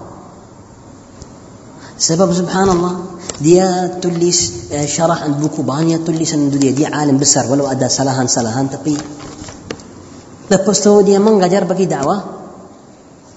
[1.97, 7.85] Sebab subhanallah dia tulis eh, syarah buku banyak tulisan dia dia alim besar walau ada
[7.85, 8.97] salahan-salahan tapi
[10.49, 12.17] lepas tu dia mengajar bagi dakwah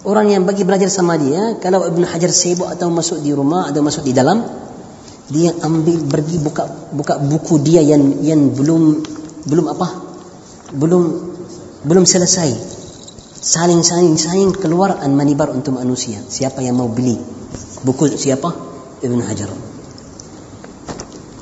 [0.08, 3.84] orang yang bagi belajar sama dia kalau Ibn Hajar sibuk atau masuk di rumah atau
[3.84, 4.40] masuk di dalam
[5.28, 6.64] dia ambil pergi buka
[6.96, 9.04] buka buku dia yang yang belum
[9.44, 9.88] belum apa
[10.72, 11.02] belum
[11.84, 12.50] belum selesai.
[13.40, 16.20] Saling saling saling keluar an manibar untuk manusia.
[16.20, 17.16] Siapa yang mau beli?
[17.80, 18.52] Buku siapa?
[19.00, 19.48] Ibn Hajar.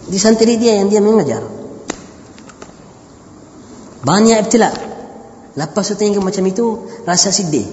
[0.07, 1.42] Di santri dia yang dia mengajar.
[4.07, 4.70] Banyak ibtila.
[5.59, 7.66] Lepas itu macam itu rasa sedih.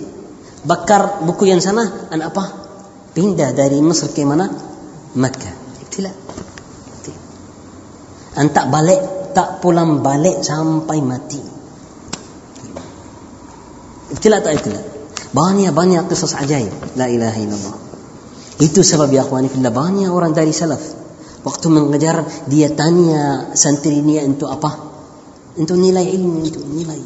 [0.65, 2.65] Bakar buku yang sana an apa?
[3.13, 4.49] Pindah dari Mesir ke mana?
[5.13, 5.53] Makkah.
[5.85, 6.11] Ibtila.
[8.41, 11.54] An tak balik tak pulang balik sampai mati
[14.15, 14.81] ibtila tak ibtila
[15.35, 17.75] banyak-banyak kisah ajaib la ilaha illallah
[18.63, 20.81] itu sebab ya akhwani fillah banyak orang dari salaf
[21.43, 24.71] waktu mengajar dia tanya santrinya untuk apa
[25.59, 26.99] untuk nilai ilmu untuk nilai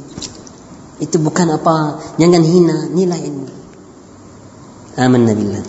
[1.01, 3.59] itu bukan apa jangan hina nilai ilmu
[4.99, 5.63] آمنا بالله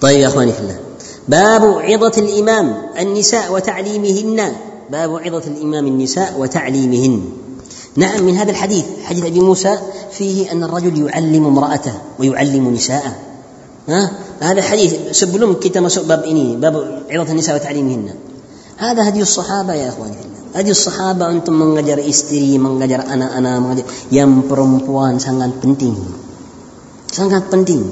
[0.00, 0.78] طيب يا أخواني في الله
[1.28, 2.66] باب عظة الإمام
[3.00, 4.52] النساء وتعليمهن
[4.92, 7.22] باب عظة الإمام النساء وتعليمهن
[7.95, 9.77] نعم من هذا الحديث حديث ابي موسى
[10.11, 13.13] فيه ان الرجل يعلم امراته ويعلم نساءه
[13.87, 18.13] ها هذا الحديث سبلوم كتاب مسوق باب إني باب عظة النساء وتعليمهن
[18.77, 20.15] هذا هدي الصحابة يا أخواني
[20.55, 25.95] هدي الصحابة أنتم mengajar istri mengajar anak-anak mengajar yang perempuan sangat penting
[27.11, 27.83] sangat penting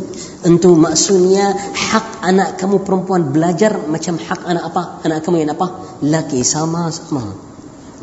[0.48, 5.68] untuk maksudnya hak anak kamu perempuan belajar macam hak anak apa anak kamu yang apa
[6.08, 7.53] laki sama sama untuk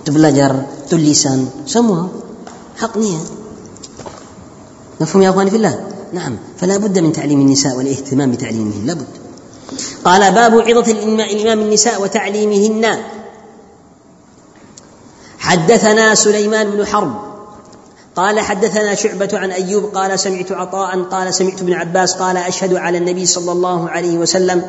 [0.10, 2.10] Belajar tulisan semua
[2.82, 3.22] haknya
[5.02, 5.76] مفهوم يا أخواني في الله؟
[6.14, 6.38] نعم.
[6.62, 9.08] فلا بد من تعليم النساء والاهتمام بتعليمهن لابد
[10.06, 12.86] قال باب عظة الإمام النساء وتعليمهن.
[15.40, 17.14] حدثنا سليمان بن حرب.
[18.16, 22.98] قال حدثنا شعبة عن أيوب قال سمعت عطاء قال سمعت ابن عباس قال أشهد على
[22.98, 24.62] النبي صلى الله عليه وسلم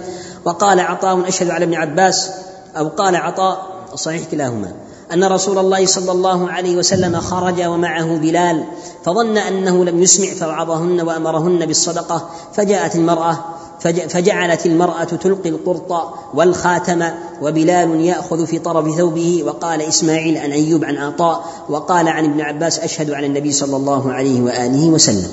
[0.44, 2.30] وقال عطاء أشهد على ابن عباس
[2.76, 3.56] أو قال عطاء
[3.94, 4.72] صحيح كلاهما.
[5.12, 8.64] أن رسول الله صلى الله عليه وسلم خرج ومعه بلال
[9.04, 13.38] فظن أنه لم يسمع فوعظهن وأمرهن بالصدقة فجاءت المرأة
[13.82, 15.90] فجعلت المرأة تلقي القرط
[16.34, 17.04] والخاتم
[17.42, 22.78] وبلال يأخذ في طرف ثوبه وقال إسماعيل عن أيوب عن عطاء وقال عن ابن عباس
[22.78, 25.30] أشهد على النبي صلى الله عليه وآله وسلم.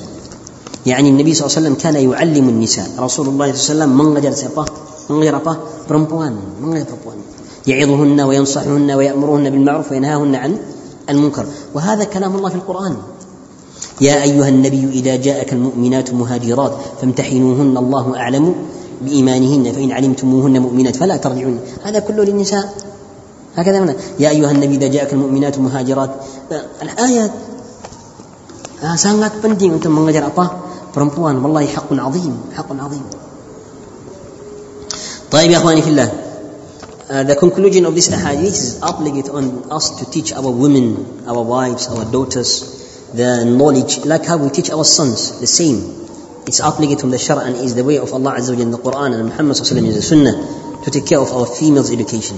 [0.85, 3.91] يعني النبي صلى الله عليه وسلم كان يعلم النساء رسول الله صلى الله عليه وسلم
[3.99, 4.63] mengajar siapa
[5.11, 5.53] mengajar apa
[5.85, 7.17] perempuan mengajar perempuan
[7.67, 10.51] يعظهن وينصحهن ويأمرهن بالمعروف وينهاهن عن
[11.09, 11.45] المنكر.
[11.75, 12.93] وهذا كلام الله في القرآن.
[14.01, 18.55] يا أيها النبي إذا جاءك المؤمنات مهاجرات فامتحنوهن الله أعلم
[19.01, 22.65] بإيمانهن فإن علمتموهن مؤمنات فلا ترجعون هذا كله للنساء.
[23.55, 26.11] هكذا من يا أيها النبي إذا جاءك المؤمنات مهاجرات.
[26.83, 27.31] الآيات
[28.79, 30.71] sangat penting untuk mengajar apa?
[30.95, 31.43] Perempuan.
[31.43, 32.31] Wallahi haqqun azim.
[32.55, 33.03] Haqqun azim.
[35.31, 36.28] طيب يا إخواني في الله.
[37.09, 41.41] Uh, the conclusion of this hadith is obligate on us to teach our women, our
[41.41, 46.05] wives, our daughters, the knowledge, like how we teach our sons, the same.
[46.45, 48.77] It's obligate from the Shara and is the way of Allah Azza wa in the
[48.77, 51.89] Quran and Muhammad Sallallahu Alaihi Wasallam is the Sunnah to take care of our females'
[51.89, 52.37] education.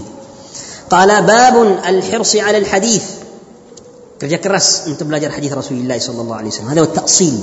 [0.89, 3.03] قال باب الحرص على الحديث
[4.23, 6.71] kerja keras untuk belajar hadis Rasulullah sallallahu alaihi wasallam.
[6.71, 7.37] هذا هو التأصيل.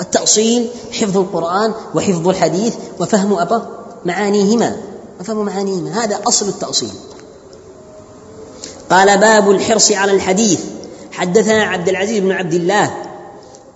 [0.00, 3.58] التأصيل حفظ القرآن وحفظ الحديث وفهم أبا
[4.04, 4.87] معانيهما
[5.20, 6.90] وفهم معانيهما هذا أصل التأصيل.
[8.90, 10.60] قال باب الحرص على الحديث
[11.12, 13.07] حدثنا عبد العزيز بن عبد الله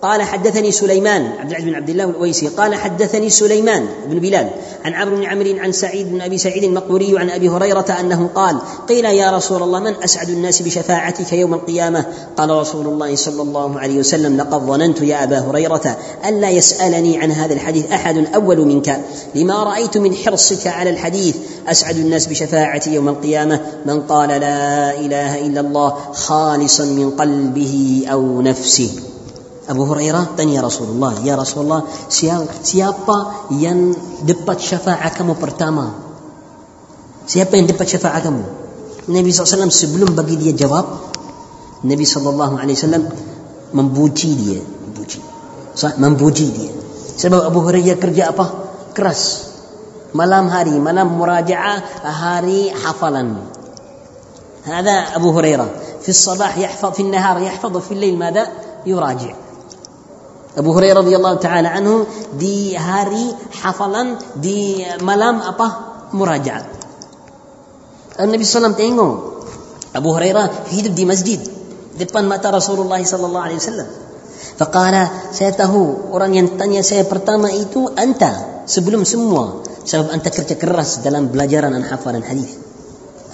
[0.03, 4.49] قال حدثني سليمان عبد العزيز بن عبد الله الأويسي قال حدثني سليمان بن بلال
[4.85, 8.57] عن عمرو بن عمرو عن سعيد بن أبي سعيد المقبوري عن أبي هريرة أنه قال
[8.89, 12.05] قيل يا رسول الله من أسعد الناس بشفاعتك يوم القيامة؟
[12.37, 17.31] قال رسول الله صلى الله عليه وسلم لقد ظننت يا أبا هريرة ألا يسألني عن
[17.31, 19.01] هذا الحديث أحد أول منك.
[19.35, 21.35] لما رأيت من حرصك على الحديث
[21.67, 28.41] أسعد الناس بشفاعتي يوم القيامة؟ من قال لا إله إلا الله خالصا من قلبه أو
[28.41, 28.89] نفسه.
[29.68, 33.92] Abu Hurairah tanya Rasulullah, "Ya Rasulullah, siapa yang
[34.24, 36.08] dapat syafaat kamu pertama?"
[37.28, 38.44] Siapa yang dapat syafaat kamu?
[39.12, 41.12] Nabi SAW sebelum bagi dia jawab,
[41.84, 42.64] Nabi SAW
[43.76, 45.20] membuji dia, membuji.
[46.00, 46.72] Membuji dia.
[47.20, 48.46] Sebab Abu Hurairah kerja apa?
[48.96, 49.52] Keras.
[50.16, 53.58] Malam hari, malam murajaah, hari hafalan.
[54.68, 55.70] هذا أبو هريرة
[56.02, 58.48] في الصباح يحفظ في النهار يحفظ وفي الليل ماذا
[58.86, 59.41] يراجع
[60.53, 62.05] Abu Hurairah radhiyallahu taala anhu
[62.37, 65.67] di hari hafalan di malam apa
[66.13, 66.65] murajaat.
[68.21, 69.13] Nabi SAW tengok
[69.97, 71.41] Abu Hurairah hidup di masjid
[71.97, 73.89] depan mata Rasulullah sallallahu alaihi wasallam.
[74.53, 80.53] Faqala saya tahu orang yang tanya saya pertama itu anta sebelum semua sebab anta kerja
[80.53, 82.61] keras dalam belajaran dan hafalan hadis.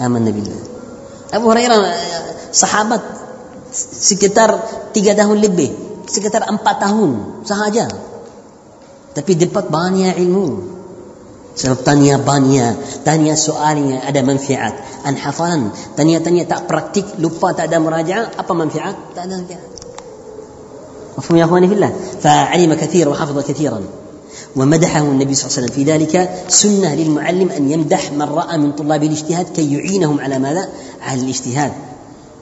[0.00, 0.48] Aman Nabi.
[1.36, 1.80] Abu Hurairah
[2.48, 3.04] sahabat
[3.76, 4.56] sekitar
[4.96, 7.10] tiga tahun lebih sekitar empat tahun
[7.46, 7.86] sahaja.
[9.14, 10.78] Tapi dapat banyak ilmu.
[11.50, 14.74] Sebab tanya banyak, tanya soalnya ada manfaat.
[15.02, 18.96] An hafalan, tanya-tanya tak praktik, lupa tak ada merajaah, apa manfaat?
[19.14, 19.70] Tak ada manfaat.
[21.18, 21.92] مفهوم يا اخواني في الله
[22.22, 23.80] فعلم كثيرا وحفظ كثيرا
[24.56, 28.72] ومدحه النبي صلى الله عليه وسلم في ذلك سنه للمعلم ان يمدح من راى من
[28.72, 30.68] طلاب الاجتهاد كي يعينهم على ماذا؟
[31.02, 31.72] على الاجتهاد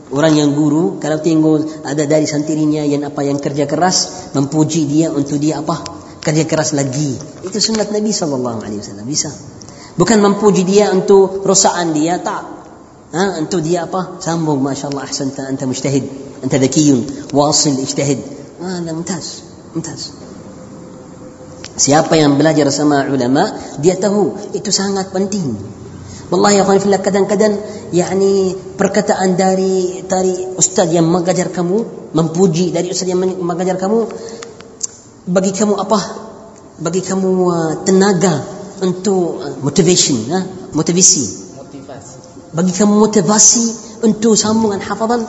[0.08, 5.12] Orang yang guru kalau tengok ada dari santrinya yang apa yang kerja keras memuji dia
[5.12, 5.84] untuk dia apa
[6.24, 7.16] kerja keras lagi.
[7.44, 9.28] Itu sunat Nabi sallallahu alaihi wasallam bisa.
[10.00, 12.56] Bukan memuji dia untuk rosaan dia tak.
[13.08, 14.20] Ha, untuk dia apa?
[14.20, 16.04] Sambung masya-Allah ahsanta anta mujtahid,
[16.44, 18.20] anta dhakiyun, wasil ijtahid.
[18.60, 20.12] Ah, mumtaz, mumtaz.
[21.78, 23.48] Siapa yang belajar sama ulama,
[23.80, 25.56] dia tahu itu sangat penting.
[26.28, 27.56] Wallahi ya fillah kadang-kadang
[27.88, 34.04] yakni perkataan dari dari ustaz yang mengajar kamu memuji dari ustaz yang mengajar kamu
[35.24, 36.00] bagi kamu apa?
[36.84, 38.44] Bagi kamu uh, tenaga
[38.84, 40.44] untuk uh, motivation uh,
[40.76, 41.56] motivasi.
[41.64, 42.16] Motivasi.
[42.52, 43.64] Bagi kamu motivasi
[44.04, 45.24] untuk sambungan hafazan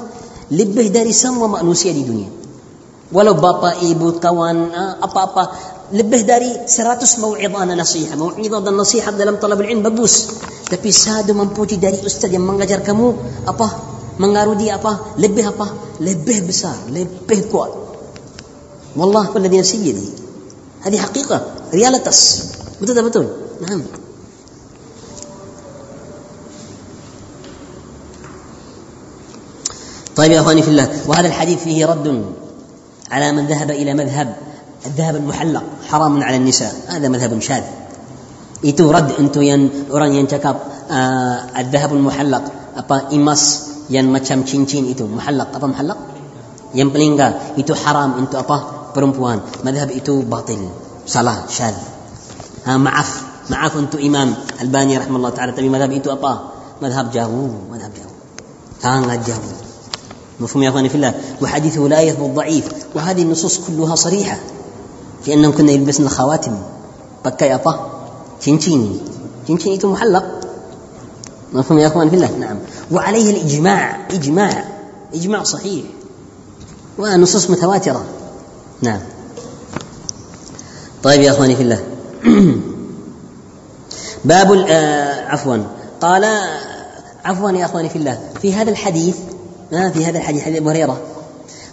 [0.51, 2.27] lebih dari semua manusia di dunia.
[3.15, 8.16] Walau bapa ibu kawan uh, apa-apa lebih dari 100 mau'izah nasihat.
[8.16, 10.40] Mau'izah dan nasihat dalam talab ilmu bagus.
[10.64, 13.12] Tapi satu memuji dari ustaz yang mengajar kamu
[13.44, 13.68] apa?
[14.16, 15.14] Mengaruh dia apa?
[15.20, 15.98] Lebih apa?
[16.00, 17.70] Lebih besar, lebih kuat.
[18.94, 20.06] Wallah pada dia sendiri.
[20.84, 22.18] Ini hakikat, realitas.
[22.78, 23.26] Betul tak betul?
[23.60, 24.04] Nah.
[30.14, 32.06] طيب يا اخواني في الله وهذا الحديث فيه رد
[33.10, 34.36] على من ذهب الى مذهب
[34.85, 36.73] الذهب المحلق حرام على النساء.
[36.87, 37.63] هذا مذهب شاذ.
[38.65, 40.27] إتو رد أنتو ين أوران ين
[40.91, 42.43] آه الذهب المحلق.
[42.77, 45.47] أبا ايماس ين مچم چين إتو محلق.
[45.55, 45.97] أبا محلق؟
[46.75, 47.39] ين بلينغا.
[47.59, 48.63] إتو حرام أنتو أبا
[48.95, 49.39] برمبوان.
[49.63, 50.69] مذهب إتو باطل.
[51.07, 51.75] صلاة شاذ.
[52.65, 55.51] ها معف معاف أنتو إمام ألباني رحمه الله تعالى.
[55.51, 56.39] تبي مذهب إتو أبا؟
[56.81, 58.13] مذهب جاهو مذهب جاهو
[58.83, 59.41] كان جاهو
[60.39, 61.13] مفهوم يا أخواني في الله.
[61.41, 62.65] وحديثه لا يثبت ضعيف.
[62.95, 64.37] وهذه النصوص كلها صريحة.
[65.23, 66.07] في أنهم كنا يلبسن
[67.25, 67.73] apa
[68.39, 68.81] cincin
[69.45, 70.25] cincin itu محلق.
[71.53, 72.57] مفهوم يا أخوان في الله؟ نعم.
[72.91, 74.07] وعليه الإجماع.
[74.11, 74.65] إجماع.
[75.13, 75.85] إجماع صحيح.
[76.97, 78.05] ونصوص متواترة.
[78.81, 78.99] نعم.
[81.03, 81.83] طيب يا أخواني في الله.
[84.25, 85.57] باب آه عفوا.
[86.01, 86.25] قال
[87.25, 88.19] عفوا يا أخواني في الله.
[88.41, 89.15] في هذا الحديث
[89.71, 91.01] ما في هذا الحديث حديث ابو هريرة.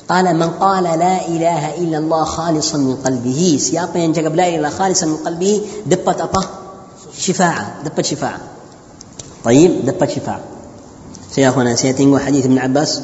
[0.09, 3.59] قال من قال لا إله إلا الله خالصا من قلبه.
[3.61, 6.47] سياق ينجب لا إله خالصا من قلبه دبت أطه
[7.19, 8.41] شفاعة دبت شفاعة.
[9.45, 10.41] طيب دبت شفاعة.
[11.31, 13.03] سيأخونا سيأتين حديث ابن عباس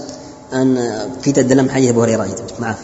[0.52, 2.78] أن في تدلم حديث أبو هريرة معاف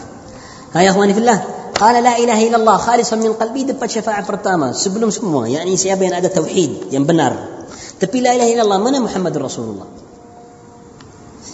[0.75, 1.43] ها يا أخواني في الله.
[1.79, 6.13] قال لا إله إلا الله خالصا من قلبي دبت شفاعة فرتامة سبلهم سموها يعني سيابين
[6.13, 7.35] هذا التوحيد ينبنار
[7.99, 9.85] تبي لا إله إلا الله من محمد رسول الله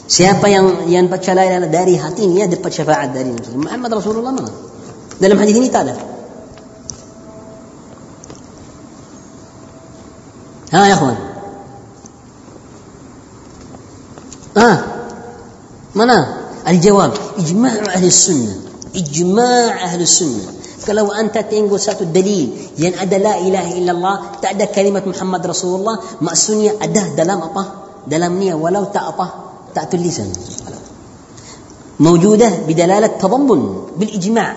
[0.06, 4.54] Siapa yang yang baca la ilaha dari hatinya dapat syafaat dari Nabi Muhammad Rasulullah mana?
[5.18, 5.96] Dalam hadis ini tak ada.
[10.76, 11.18] Ha ya kawan.
[14.56, 14.70] Ha.
[15.98, 16.18] Mana?
[16.66, 18.58] Al-jawab ijma' ahli sunnah.
[18.94, 20.54] Ijma' ahli sunnah.
[20.86, 25.98] Kalau anta tengok satu dalil yang ada la ilaha illallah, tak ada kalimat Muhammad Rasulullah,
[26.22, 27.64] maksudnya ada dalam apa?
[28.06, 29.55] Dalam niat walau tak apa?
[29.75, 30.31] تحت اللسان
[32.01, 33.61] موجودة بدلالة تضمن
[33.99, 34.49] بالإجماع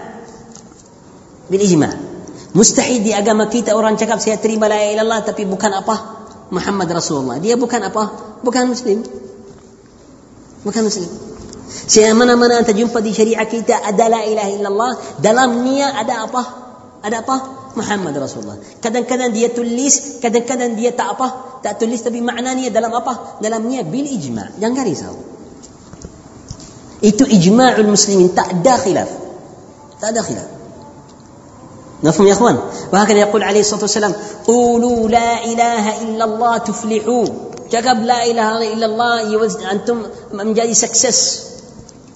[1.51, 1.93] بالإجماع
[2.53, 5.95] mustahil di agama kita orang cakap saya terima la ilaha illallah tapi bukan apa
[6.53, 8.03] Muhammad Rasulullah dia bukan apa
[8.45, 9.01] bukan muslim
[10.61, 11.09] bukan muslim
[11.73, 16.41] Saya mana-mana anda jumpa di syariat kita ada la ilaha illallah dalam niat ada apa
[17.01, 22.70] ada apa Muhammad Rasulullah kadang-kadang dia tulis kadang-kadang dia tak apa tak tulis tapi maknanya
[22.70, 23.42] dalam apa?
[23.42, 24.62] Dalam niat bil ijma'.
[24.62, 25.16] Jangan risau.
[27.02, 29.10] Itu ijma'ul muslimin tak ada khilaf.
[29.98, 30.48] Tak ada khilaf.
[31.98, 32.58] مفهوم يا اخوان
[32.94, 34.14] وهكذا يقول عليه الصلاه والسلام
[34.46, 37.26] قولوا لا اله الا الله تفلحوا
[37.66, 39.26] cakap la ilaha illallah
[39.66, 41.18] antum menjadi sukses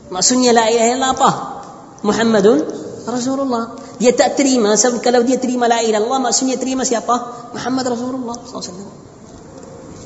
[0.07, 1.31] maksudnya la ilaha illallah apa
[2.07, 2.63] Muhammadun
[3.11, 7.15] Rasulullah dia tak terima sebab kalau dia terima la ilaha illallah maksudnya terima siapa
[7.55, 9.01] Muhammad Rasulullah sallallahu alaihi wasallam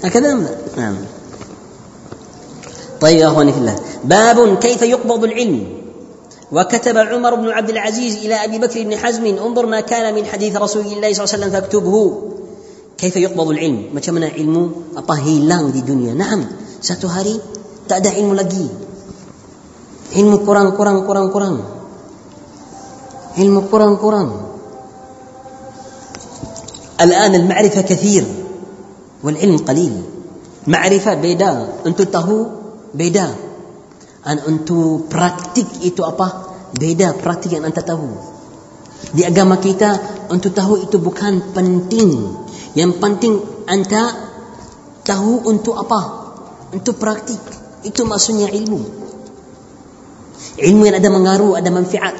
[0.03, 0.97] هكذا لا؟ نعم
[3.01, 5.67] طيب يا أخواني في الله باب كيف يقبض العلم
[6.53, 10.57] وكتب عمر بن عبد العزيز إلى أبي بكر بن حزم انظر ما كان من حديث
[10.57, 11.95] رسول الله صلى الله عليه وسلم فاكتبه
[12.99, 16.45] كيف يقبض العلم macam mana ilmu apa hilang di dunia Naam
[16.81, 17.41] satu hari
[17.89, 18.69] tak ada ilmu lagi
[20.17, 21.57] ilmu kurang kurang kurang kurang
[23.38, 24.52] ilmu kurang kurang
[27.02, 28.24] الآن المعرفة كثير
[29.24, 29.94] والعلم قليل
[30.68, 32.38] معرفة beda untuk tahu
[32.94, 33.28] beda
[34.22, 38.06] dan untuk praktik itu apa beda praktik yang anda tahu
[39.18, 39.98] di agama kita
[40.30, 42.38] untuk tahu itu bukan penting
[42.78, 44.14] yang penting anda
[45.02, 46.02] tahu untuk apa
[46.70, 47.42] untuk praktik
[47.82, 48.82] itu maksudnya ilmu
[50.62, 52.14] ilmu yang ada mengaruh ada manfaat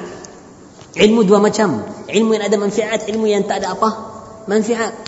[0.97, 3.89] ilmu dua macam ilmu yang ada manfaat ilmu yang tak ada apa
[4.49, 5.07] manfaat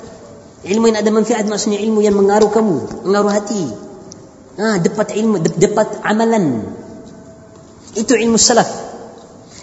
[0.60, 3.64] Ilmu yang ada manfaat maksudnya ilmu yang mengaruh kamu, mengaruh hati.
[4.60, 6.68] Ah, dapat ilmu, dapat amalan.
[7.96, 8.68] Itu ilmu salaf.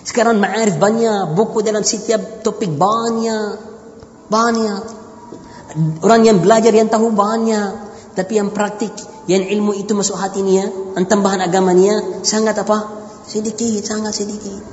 [0.08, 3.60] Sekarang ma'arif banyak, buku dalam setiap topik banyak.
[4.32, 4.82] Banyak.
[6.00, 7.84] Orang yang belajar yang tahu banyak.
[8.16, 8.96] Tapi yang praktik,
[9.28, 13.04] yang ilmu itu masuk hati niya, yang tambahan agama niya, sangat apa?
[13.28, 14.64] Sedikit, sangat sedikit.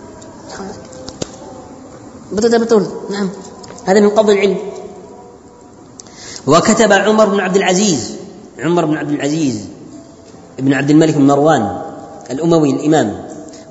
[0.48, 0.83] Sangat.
[2.34, 2.84] Betul?
[3.10, 3.30] Nah,
[3.86, 4.60] ada min qabl ilm.
[6.48, 8.12] وكتب عمر بن عبد العزيز
[8.60, 9.66] عمر بن عبد العزيز
[10.60, 11.82] ابن عبد الملك بن مروان
[12.32, 13.26] الأموي الإمام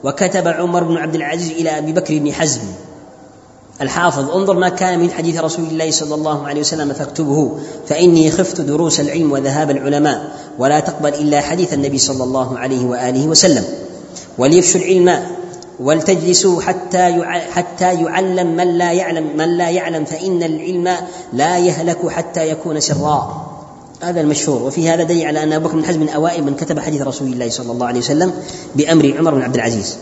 [0.05, 2.61] وكتب عمر بن عبد العزيز إلى أبي بكر بن حزم
[3.81, 8.61] الحافظ انظر ما كان من حديث رسول الله صلى الله عليه وسلم فاكتبه فإني خفت
[8.61, 13.65] دروس العلم وذهاب العلماء ولا تقبل إلا حديث النبي صلى الله عليه وآله وسلم
[14.39, 15.27] وليفشوا العلم
[15.81, 20.97] ولتجلسوا حتى حتى يعلم من لا يعلم من لا يعلم فإن العلم
[21.33, 23.49] لا يهلك حتى يكون سرا.
[24.03, 24.63] هذا المشهور.
[24.63, 27.33] وفي هذا دليل على أن أبو بكر بن حزم من أوائل من كتب حديث رسول
[27.33, 28.33] الله صلى الله عليه وسلم
[28.77, 29.97] بأمر عمر بن عبد العزيز.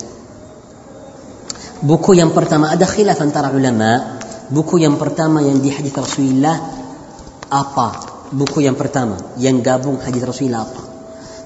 [1.83, 6.61] buku yang pertama خلاف antara علماء buku yang pertama yang di حديث رسول الله
[7.53, 7.93] apa
[8.33, 10.83] buku yang pertama yang gabung حديث رسول الله apa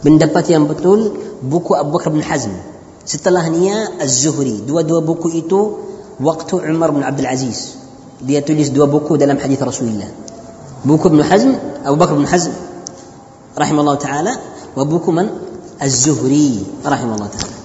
[0.04, 2.50] بن دبات ينبتول بوكو ابو بكر بن حزم
[3.04, 4.64] Setelahnya Az-Zuhri.
[4.64, 5.60] Dua-dua buku itu
[6.20, 7.76] waktu Umar bin Abdul Aziz.
[8.24, 10.08] Dia tulis dua buku dalam hadis Rasulullah.
[10.84, 11.52] Buku Ibn Hazm,
[11.84, 12.52] Abu Bakar bin Hazm
[13.54, 14.32] rahimahullah taala
[14.74, 15.30] wa buku man
[15.80, 17.56] Az-Zuhri rahimahullah taala.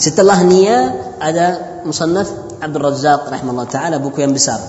[0.00, 0.76] Setelah dia
[1.20, 1.46] ada
[1.84, 4.60] musannaf الرزاق رحمه الله تعالى buku yang besar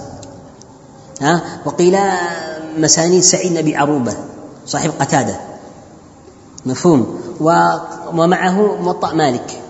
[1.21, 1.95] ها وقيل
[2.77, 4.13] مسانيد سعيد بن ابي عروبه
[4.65, 5.35] صاحب قتاده
[6.65, 7.19] مفهوم
[8.15, 9.60] ومعه موطأ مالك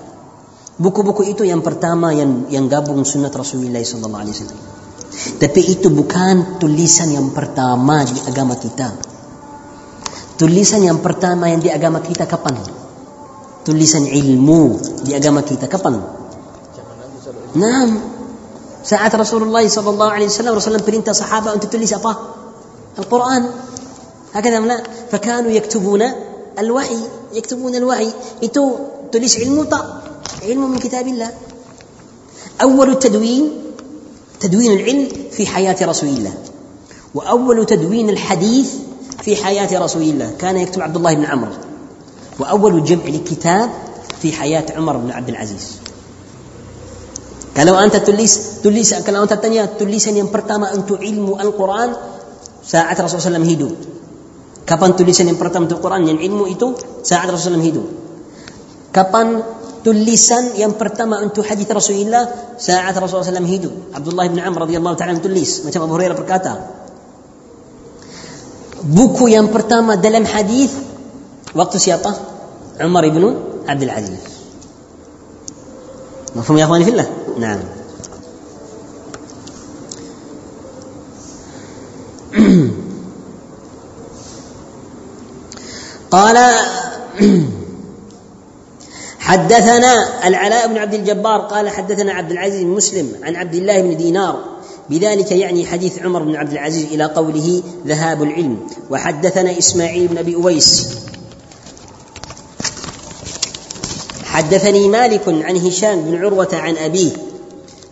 [0.80, 4.60] buku-buku itu yang pertama yang yang gabung sunnat Rasulullah sallallahu alaihi wasallam
[5.40, 8.92] tapi itu bukan tulisan yang pertama di agama kita
[10.36, 12.60] tulisan yang pertama yang di agama kita kapan
[13.64, 14.76] tulisan ilmu
[15.08, 16.16] di agama kita kapan
[17.56, 18.00] نعم
[18.84, 22.16] ساعة رسول الله صلى الله عليه وسلم رسول الله برنت صحابة أنت تلي سفا
[22.98, 23.50] القرآن
[24.34, 26.02] هكذا لا فكانوا يكتبون
[26.58, 27.00] الوحي
[27.32, 28.10] يكتبون الوحي
[29.11, 30.01] تليس علم طا
[30.43, 31.31] علم من كتاب الله.
[32.61, 33.51] أول التدوين
[34.39, 36.33] تدوين العلم في حياة رسول الله.
[37.15, 38.69] وأول تدوين الحديث
[39.21, 40.31] في حياة رسول الله.
[40.39, 41.51] كان يكتب عبد الله بن عمرو.
[42.39, 43.69] وأول جمع لكتاب
[44.21, 45.65] في حياة عمر بن عبد العزيز.
[47.57, 51.93] كلو أنت تليس تليس كلو أنت الثانية تليس أن ينبرتما أنت علم القرآن
[52.63, 53.69] ساعة رسول الله صلى الله عليه وسلم هيدو
[54.67, 57.59] كفن تليس أن ينبرتما أنت القرآن ين علم إتو ساعة رسول الله صلى الله عليه
[57.59, 57.83] وسلم هيدو
[58.90, 59.44] Kapan
[59.84, 63.72] tulisan yang pertama untuk hadis Rasulullah saat Rasulullah SAW hidup.
[63.94, 66.52] Abdullah bin Amr radhiyallahu taala tulis macam Abu Hurairah berkata.
[68.86, 70.72] Buku yang pertama dalam hadis
[71.52, 72.12] waktu siapa?
[72.80, 73.24] Umar bin
[73.66, 74.36] Abdul Aziz.
[76.36, 77.60] مفهوم يا اخواني في الله؟ نعم
[86.10, 86.36] قال
[89.21, 93.97] حدثنا العلاء بن عبد الجبار قال حدثنا عبد العزيز بن مسلم عن عبد الله بن
[93.97, 94.43] دينار.
[94.89, 98.57] بذلك يعني حديث عمر بن عبد العزيز إلى قوله ذهاب العلم.
[98.89, 100.87] وحدثنا إسماعيل بن أبي أويس.
[104.23, 107.11] حدثني مالك عن هشام بن عروة عن أبيه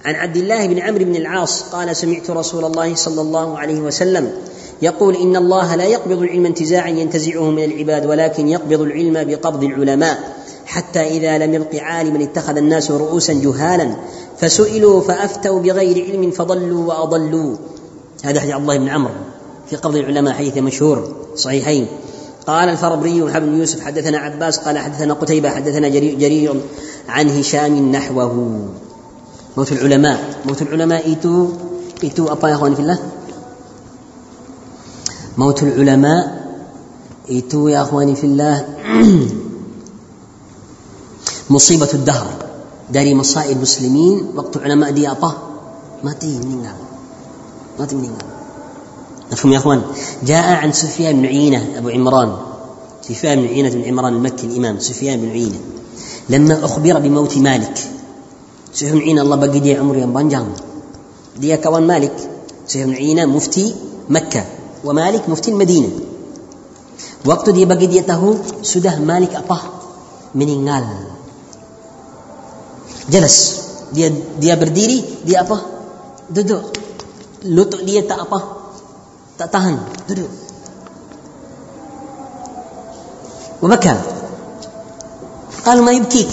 [0.06, 4.32] عن عبد الله بن عمرو بن العاص قال سمعت رسول الله صلى الله عليه وسلم
[4.82, 10.39] يقول إن الله لا يقبض العلم انتزاعا ينتزعه من العباد ولكن يقبض العلم بقبض العلماء.
[10.70, 13.96] حتى إذا لم يبق عالما اتخذ الناس رؤوسا جهالا
[14.38, 17.56] فسئلوا فأفتوا بغير علم فضلوا وأضلوا.
[18.24, 19.14] هذا حديث الله بن عمرو
[19.70, 21.88] في قبض العلماء حديث مشهور صحيحين.
[22.48, 26.62] قال الفربري وحب بن يوسف حدثنا عباس قال حدثنا قتيبة حدثنا جرير,
[27.10, 28.66] عن هشام نحوه.
[29.58, 31.06] موت العلماء موت العلماء
[32.04, 33.00] إيتو أبا يا أخواني في الله.
[35.38, 36.50] موت العلماء
[37.30, 38.66] إيتو يا أخواني في الله.
[41.50, 42.50] مصيبة الدهر.
[42.89, 45.34] داري مصائب المسلمين وقت علماء دي أبا
[46.04, 46.76] ماتي منها
[47.80, 48.18] ماتي منها
[49.32, 49.82] مفهوم يا اخوان
[50.24, 52.38] جاء عن سفيان بن عيينه ابو عمران
[53.02, 55.60] سفيان بن عيينه بن عمران المكي الامام سفيان بن عيينه
[56.30, 57.78] لما اخبر بموت مالك
[58.74, 60.50] سفيان بن عيينه الله بقي دي عمر yang panjang.
[61.38, 62.16] Dia kawan مالك
[62.68, 63.76] سفيان بن عيينه مفتي
[64.10, 64.45] مكه
[64.84, 65.89] ومالك مفتي المدينة
[67.26, 69.78] waktu dia bagi dia tahu sudah Malik apa?
[70.34, 70.86] Meninggal.
[73.09, 73.37] jelas
[73.93, 74.09] dia
[74.41, 75.61] dia berdiri dia apa
[76.33, 76.62] duduk
[77.45, 78.39] lutut dia tak apa
[79.37, 79.77] tak tahan
[80.09, 80.31] duduk
[83.65, 83.97] وبكى
[85.65, 86.31] قال ما يبكيك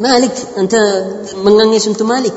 [0.00, 0.74] مالك أنت
[1.42, 2.36] menangis untuk Malik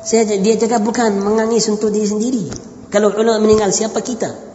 [0.00, 2.44] saya dia cakap bukan menangis untuk diri sendiri
[2.88, 4.48] kalau ulama meninggal siapa kita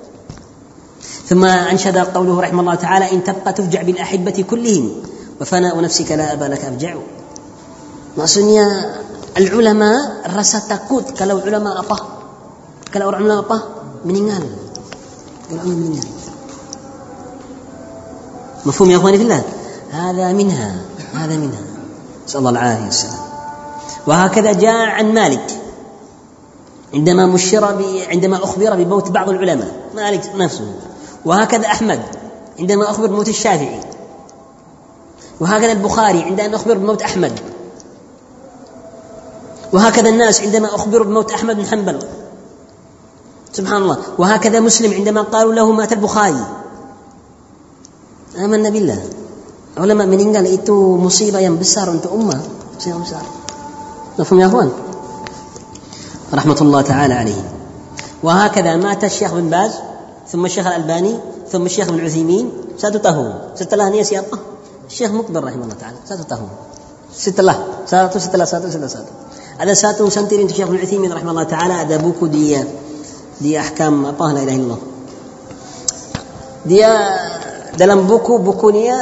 [1.32, 4.86] ثم أنشد قوله رحمه الله تعالى إن تبقى تفجع بالأحبة كلهم
[5.41, 6.95] وفناء نفسك لا أبا لك أفجع
[8.17, 8.65] maksudnya
[9.37, 9.93] ulama
[10.25, 11.97] rasa takut kalau ulama apa?
[12.89, 13.59] Kalau orang ulama apa?
[14.09, 14.41] Meninggal.
[15.53, 16.09] Kalau orang meninggal.
[18.67, 19.43] مفهوم يا اخواني في الله
[19.93, 20.75] هذا منها
[21.15, 21.63] هذا منها
[22.27, 23.23] نسال الله العافيه والسلام
[24.07, 25.47] وهكذا جاء عن مالك
[26.95, 27.65] عندما مشر
[28.11, 29.71] عندما أخبر بموت بعض العلماء.
[29.95, 30.75] مالك نفسه.
[31.25, 32.03] وهكذا احمد
[32.59, 33.81] عندما أخبر بموت الشافعي.
[35.41, 37.33] وهكذا البخاري عندما أخبر بموت أحمد.
[39.73, 41.99] وهكذا الناس عندما اخبروا بموت أحمد بن حنبل.
[43.53, 43.99] سبحان الله.
[44.19, 46.45] وهكذا مسلم عندما قالوا له مات البخاري.
[48.37, 49.01] آمنا بالله.
[49.77, 52.41] علماء meninggal itu musibah yang besar untuk ummah
[52.81, 53.21] musibah
[54.19, 54.71] مفهوم يا أخوان؟
[56.35, 57.43] رحمة الله تعالى عليه.
[58.23, 59.73] وهكذا مات الشيخ بن باز
[60.29, 61.15] ثم الشيخ الألباني
[61.53, 62.47] ثم الشيخ بن عثيمين.
[62.81, 64.05] satu tahun setelahnya
[64.87, 66.51] Syekh Mukbar rahimahullah taala satu tahun
[67.11, 69.13] setelah satu setelah satu setelah satu
[69.57, 72.63] ada satu santirin Syekh Ibn Utsaimin rahimahullah taala ada buku dia
[73.41, 74.83] dia ahkam apa la ilaha illallah
[76.67, 76.91] dia
[77.77, 78.97] dalam buku-bukunya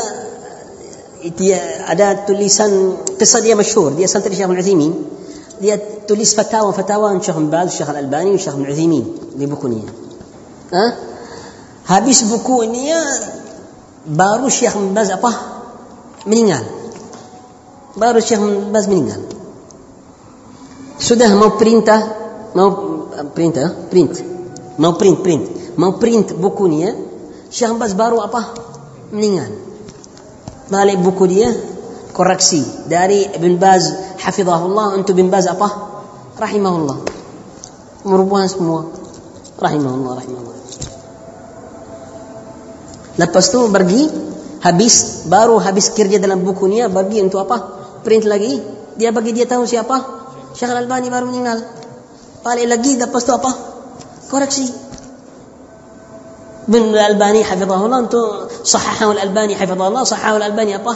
[1.32, 4.92] dia ada tulisan kisah dia masyhur dia santri Syekh Al-Uthaymin
[5.62, 9.04] dia tulis fatwa-fatwa Syekh Baz, Syekh Al-Albani, Syekh Al-Uthaymin
[9.38, 9.86] di buku ini.
[10.74, 10.86] Ha?
[11.94, 13.02] Habis buku ini ya
[14.12, 15.53] baru Syekh Baz apa?
[16.24, 16.64] Meninggal.
[17.94, 18.40] Baru Syekh
[18.74, 19.22] Baz meninggal.
[20.98, 22.00] Sudah mau perintah,
[22.56, 22.68] mau
[23.36, 24.24] perintah, print.
[24.80, 25.44] Mau print, print.
[25.76, 26.92] Mau print buku ini ya.
[27.52, 28.56] Syekh Baz baru apa?
[29.14, 29.52] Meninggal.
[30.72, 31.52] Balik buku dia
[32.16, 35.68] koreksi dari Ibn Baz hafizahullah untuk Ibn Baz apa?
[36.40, 36.98] Rahimahullah.
[38.08, 38.90] Merupakan semua.
[39.60, 40.58] Rahimahullah, rahimahullah.
[43.14, 44.33] Lepas tu pergi
[44.64, 47.56] habis baru habis kerja dalam bukunya bagi untuk apa?
[48.00, 48.56] Print lagi.
[48.96, 49.96] Dia bagi dia tahu siapa?
[50.56, 51.60] Syekh Al-Albani baru meninggal.
[52.40, 53.50] Balik lagi lepas tu apa?
[54.32, 54.64] Koreksi.
[56.64, 60.92] Bin Al-Albani hafizahullah untuk sahahahu Al-Albani hafizahullah, sahahahu Al-Albani apa?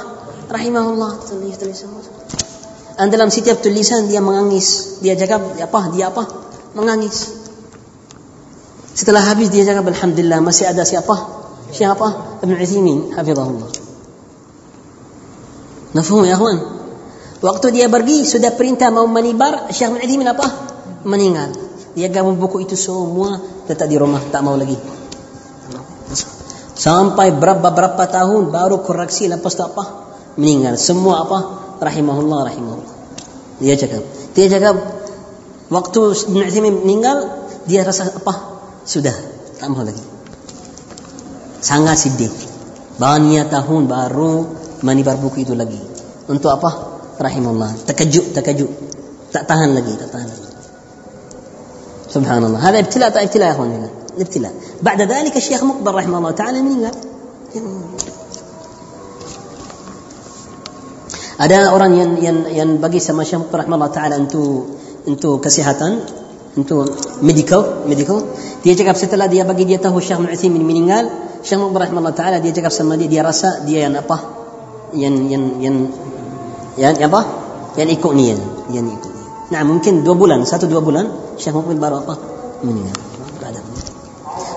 [0.48, 1.10] Rahimahullah.
[1.28, 1.92] Tulis tulisan.
[2.96, 4.98] Dan dalam setiap tulisan dia mengangis.
[5.04, 5.80] Dia cakap apa?
[5.92, 6.24] Dia apa?
[6.72, 7.36] Mengangis.
[8.96, 11.14] Setelah habis dia cakap Alhamdulillah masih ada siapa?
[11.70, 12.27] Siapa?
[12.42, 13.70] Ibn Uthaymin hafizahullah.
[15.96, 16.58] Nafhum ya akhwan?
[17.38, 20.46] Waktu dia pergi sudah perintah mau menibar Syekh Ibn Uthaymin apa?
[21.06, 21.50] Meninggal.
[21.94, 24.78] Dia gabung buku itu semua tetap di rumah tak mau lagi.
[26.78, 29.84] Sampai berapa berapa tahun baru koreksi lepas tu apa?
[30.38, 30.78] Meninggal.
[30.78, 31.38] Semua apa?
[31.82, 32.94] Rahimahullah, rahimahullah.
[33.58, 34.02] Dia cakap.
[34.38, 34.78] Dia cakap
[35.74, 37.34] waktu Ibn Uthaymin meninggal
[37.66, 38.62] dia rasa apa?
[38.86, 39.14] Sudah
[39.58, 40.17] tak mau lagi
[41.60, 42.30] sangat sedih.
[42.98, 44.34] Banyak tahun baru
[44.82, 45.78] menyebar buku itu lagi.
[46.26, 46.70] Untuk apa?
[47.18, 47.86] Rahimullah.
[47.86, 48.70] Terkejut, terkejut.
[49.30, 50.48] Tak tahan lagi, tak tahan lagi.
[52.08, 52.60] Subhanallah.
[52.60, 53.70] Hada ibtila tak ibtila ya akhwan.
[54.18, 54.50] Ibtila.
[54.80, 56.94] Ba'da dhalik Syekh Muqbar rahimahullah ta'ala meninggal.
[57.54, 57.62] Ya
[61.38, 64.74] Ada orang yang yang yang bagi sama Syekh Muqbar rahimahullah ta'ala untuk
[65.06, 66.02] untuk kesihatan,
[66.58, 68.26] untuk medical, medical.
[68.66, 72.50] Dia cakap setelah dia bagi dia tahu Syekh Mu'athimin meninggal, Syekh Muqbil rahimahullah taala dia
[72.50, 74.18] cakap sama dia dia rasa dia yang apa?
[74.90, 75.76] Yang yang yang
[76.74, 77.20] yang, apa?
[77.78, 78.42] Yang ikut ni yang,
[78.74, 79.24] yang ikut ni.
[79.54, 82.14] Nah mungkin dua bulan satu dua bulan Syekh Muqbil baru apa?
[82.66, 82.98] Meninggal.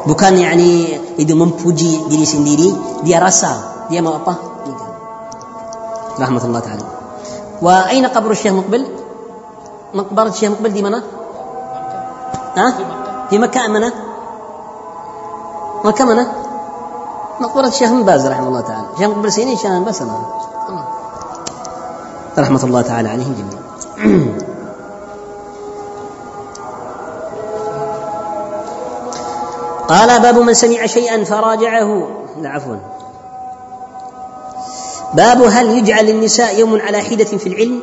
[0.02, 2.74] Bukan yakni itu memuji diri sendiri
[3.06, 4.34] dia rasa dia mau apa?
[6.18, 6.86] Rahmatullah taala.
[7.62, 8.82] Wa aina qabru syekh muqbil?
[9.94, 11.00] Maqbarat syekh muqbil di mana?
[12.58, 12.66] Ha
[13.30, 13.90] di Makkah mana?
[15.86, 16.41] Makkah mana
[17.42, 18.88] مقبرة الشيخ بن باز رحمه الله تعالى.
[18.94, 20.02] الشيخ بن سيني الشيخ بن باز
[22.38, 23.62] رحمة الله تعالى عليهم جميعا.
[29.92, 32.08] قال باب من سمع شيئا فراجعه.
[32.42, 32.76] لا عفوا.
[35.14, 37.82] باب هل يجعل للنساء يوم على حدة في العلم؟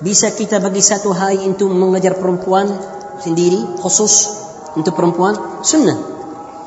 [0.00, 2.72] bisa kita bagi satu hari untuk mengajar perempuan
[3.20, 4.32] sendiri khusus
[4.72, 6.00] untuk perempuan sunnah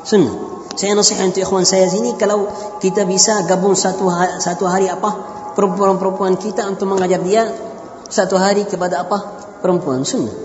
[0.06, 0.43] sunnah
[0.74, 2.50] saya nasihat untuk ikhwan saya sini kalau
[2.82, 5.10] kita bisa gabung satu hari, satu hari apa
[5.54, 7.46] perempuan-perempuan kita untuk mengajar dia
[8.10, 9.18] satu hari kepada apa
[9.62, 10.44] perempuan sunnah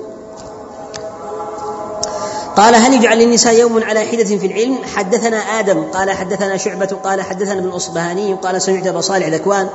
[2.59, 7.21] قال هل يجعل النساء يوم على حدة في العلم حدثنا آدم قال حدثنا شعبة قال
[7.21, 9.69] حدثنا ابن أصبهاني قال سمعت أبا صالح ذكوان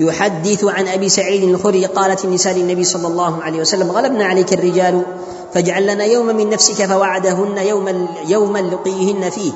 [0.00, 5.02] يحدث عن أبي سعيد الخري قالت النساء للنبي صلى الله عليه وسلم غلبنا عليك الرجال
[5.54, 9.52] فاجعل لنا يوما من نفسك فوعدهن يوما يوما لقيهن فيه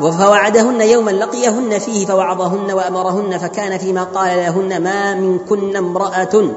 [0.00, 6.50] فوعدهن يوما لقيهن فيه فوعظهن وأمرهن فكان فيما قال لهن ما منكن امرأة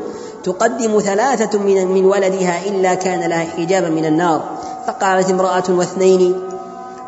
[0.44, 4.42] تقدم ثلاثة من من ولدها إلا كان لها حجابا من النار.
[4.88, 6.42] فقالت امرأة واثنين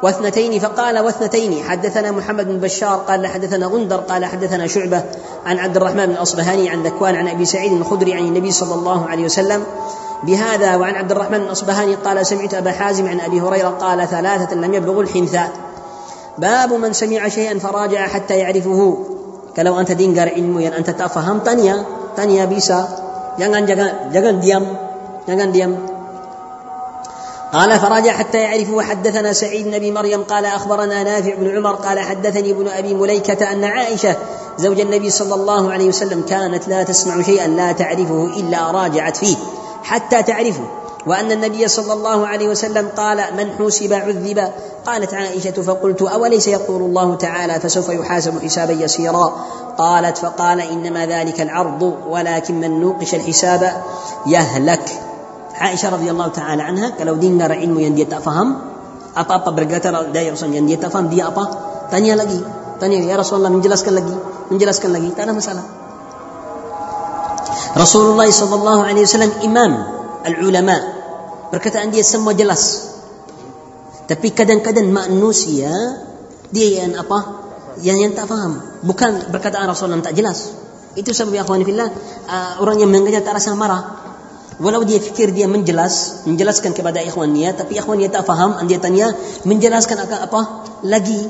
[0.03, 1.63] واثنتين فقال واثنتين.
[1.63, 5.03] حدثنا محمد بن بشار قال حدثنا غندر قال حدثنا شعبة
[5.45, 9.05] عن عبد الرحمن بن أصبهاني عن ذكوان عن أبي سعيد الخدري عن النبي صلى الله
[9.05, 9.63] عليه وسلم
[10.23, 14.55] بهذا وعن عبد الرحمن بن أصبهاني قال سمعت أبا حازم عن أبي هريرة قال ثلاثة
[14.55, 15.70] لم يبلغوا الحنثاء.
[16.37, 18.97] باب من سمع شيئا فراجع حتى يعرفه.
[19.51, 21.83] Kalau anta dengar ilmu yang anta tak faham tanya.
[22.15, 22.87] Tanya bisa.
[23.35, 24.35] Jangan jangan jangan
[25.51, 25.75] diam.
[27.51, 31.99] قال فراجع حتى يعرف وحدثنا سعيد بن ابي مريم قال اخبرنا نافع بن عمر قال
[31.99, 34.15] حدثني ابن ابي مليكه ان عائشه
[34.57, 39.35] زوج النبي صلى الله عليه وسلم كانت لا تسمع شيئا لا تعرفه الا راجعت فيه
[39.83, 40.63] حتى تعرفه
[41.07, 44.51] وأن النبي صلى الله عليه وسلم قال من حوسب عذب؟
[44.85, 49.35] قالت عائشة فقلت أوليس يقول الله تعالى فسوف يحاسب حسابا يسيرا؟
[49.77, 53.83] قالت فقال إنما ذلك العرض ولكن من نوقش الحساب
[54.27, 54.89] يهلك.
[55.55, 58.55] عائشة رضي الله تعالى عنها كلو دين نرى علم يندي تفهم
[59.17, 61.47] أبا أبا برقاتر داير صن يندي تفهم دي أبا
[61.91, 62.39] تانيا لقي
[62.79, 64.15] تانيا يا رسول الله من جلسك كان لقي
[64.51, 65.61] من جلسك كان لقي تانا مسألة
[67.77, 70.77] رسول الله صلى الله عليه وسلم إمام al-ulama.
[71.51, 72.91] Perkataan dia semua jelas.
[74.07, 75.71] Tapi kadang-kadang manusia
[76.51, 77.19] dia yang apa?
[77.79, 78.59] Yang yang tak faham.
[78.83, 80.51] Bukan perkataan Rasulullah tak jelas.
[80.99, 81.87] Itu sebab ya fillah
[82.27, 83.99] uh, orang yang mengajar tak rasa marah.
[84.59, 89.15] Walau dia fikir dia menjelas menjelaskan kepada ikhwannya tapi ikhwannya tak faham dia tanya
[89.47, 90.41] menjelaskan akan apa
[90.83, 91.23] lagi?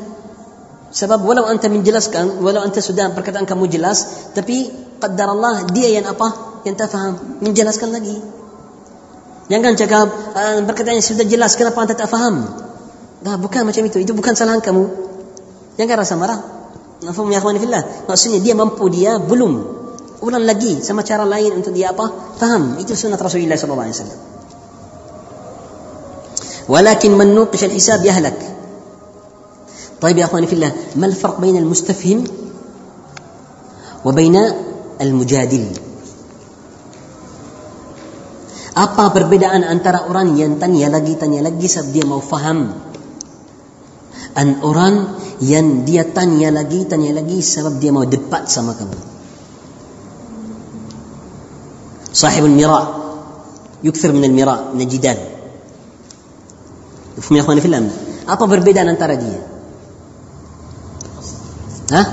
[0.92, 6.10] Sebab walau anta menjelaskan walau anta sudah perkataan kamu jelas tapi qaddar Allah dia yang
[6.10, 6.60] apa?
[6.66, 7.14] Yang tak faham.
[7.46, 8.41] Menjelaskan lagi
[9.51, 12.67] jangan cakap uh, perkataan yang sudah jelas kenapa anta tak faham
[13.27, 13.99] Nah, bukan macam itu.
[13.99, 14.85] Itu bukan kesalahan kamu.
[15.81, 16.39] Jangan rasa marah.
[17.03, 18.07] Nafum ya akhwani fillah.
[18.07, 19.75] Maksudnya dia mampu dia belum.
[20.23, 22.07] Ulang lagi sama cara lain untuk dia apa?
[22.39, 22.79] Faham.
[22.79, 24.21] Itu sunnah Rasulullah sallallahu alaihi wasallam.
[26.67, 28.39] ولكن من نوقش الحساب يهلك
[30.03, 32.27] طيب يا اخواني في الله ما الفرق بين المستفهم
[34.03, 34.37] وبين
[34.99, 35.65] المجادل
[38.72, 42.72] apa perbedaan antara orang yang tanya lagi, tanya lagi sebab dia mau faham?
[44.32, 48.96] Dan orang yang dia tanya lagi, tanya lagi sebab dia mau debat sama kamu.
[52.16, 52.86] Sahib al-mira'
[53.84, 55.20] yukthir min al-mira' min al-jidal.
[57.20, 57.46] Ufmi ya
[58.24, 59.40] Apa perbedaan antara dia?
[61.92, 62.08] Hah?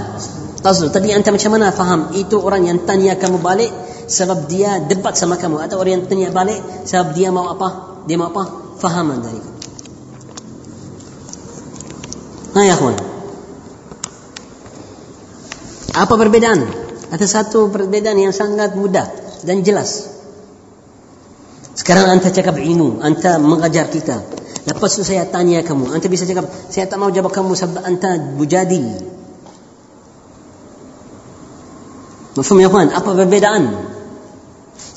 [0.58, 2.10] Tazul, tadi anta macam mana faham?
[2.18, 3.70] Itu orang yang tanya kamu balik,
[4.08, 8.00] sebab dia debat sama kamu atau orang yang tanya balik sebab dia mau apa?
[8.08, 8.74] Dia mau apa?
[8.80, 9.58] Fahaman dari kamu.
[12.56, 12.96] Ha ya kawan.
[15.98, 16.60] Apa perbedaan?
[17.12, 19.06] Ada satu perbedaan yang sangat mudah
[19.44, 20.08] dan jelas.
[21.76, 24.20] Sekarang anta cakap ilmu, anta mengajar kita.
[24.68, 28.20] Lepas itu saya tanya kamu, anta bisa cakap, saya tak mau jawab kamu sebab anta
[28.36, 29.16] bujadil.
[32.36, 32.92] Mafhum ya kawan?
[32.94, 33.64] Apa perbedaan?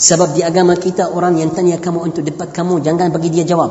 [0.02, 3.70] Sebab di agama kita orang yang tanya kamu untuk debat kamu jangan bagi dia jawab.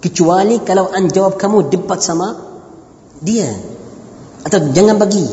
[0.00, 2.40] Kecuali kalau an jawab kamu debat sama
[3.20, 3.52] dia.
[4.48, 5.28] Atau jangan bagi.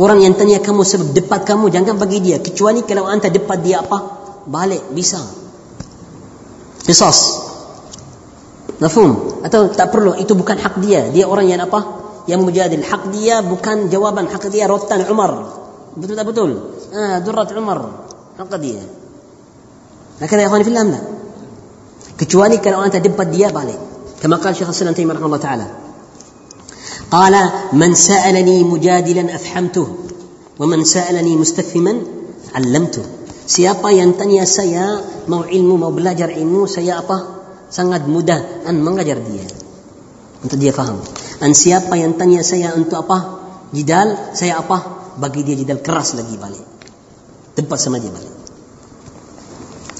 [0.00, 2.40] Orang yang tanya kamu sebab debat kamu jangan bagi dia.
[2.40, 4.00] Kecuali kalau anda debat dia apa?
[4.48, 5.20] Balik bisa.
[6.88, 7.44] Qisas.
[8.80, 9.44] Mafhum?
[9.44, 11.12] Atau tak perlu itu bukan hak dia.
[11.12, 11.84] Dia orang yang apa?
[12.24, 12.80] Yang mujadil.
[12.80, 14.24] Hak dia bukan jawaban.
[14.24, 15.60] Hak dia rotan Umar.
[15.94, 16.50] betul tak betul
[16.90, 18.03] ah durrat Umar
[18.38, 18.82] dia
[20.20, 21.00] لكن يا اخواني في الله لا
[22.14, 25.66] kecuali kalau anda debat dia balik كما قال شيخ الاسلام تيميه رحمه الله تعالى
[27.10, 27.34] قال
[27.72, 29.86] من سالني مجادلا افحمته
[30.58, 31.94] ومن سالني مستفهما
[32.54, 33.04] علمته
[33.44, 39.20] siapa yang tanya saya mau ilmu mau belajar ilmu saya apa sangat mudah an mengajar
[39.20, 39.44] dia
[40.40, 40.96] untuk dia faham
[41.44, 43.44] dan siapa yang tanya saya untuk apa
[43.76, 44.80] jidal saya apa
[45.20, 46.73] bagi dia jidal keras lagi balik
[47.78, 48.34] sama dia balik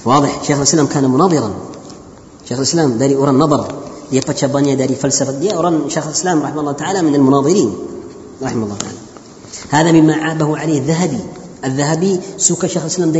[0.04, 0.44] واضح.
[0.44, 1.50] شيخ الإسلام كان مناظرا.
[2.44, 3.64] شيخ الإسلام dari orang nazar
[4.12, 7.70] dia percabannya dari falsafat dia orang شيخ الإسلام رحمه الله تعالى من المناظرين.
[8.44, 9.00] رحمه الله تعالى.
[9.72, 11.22] هذا مما عابه عليه الذهبي.
[11.64, 13.16] الذهبي suka شيخ الإسلام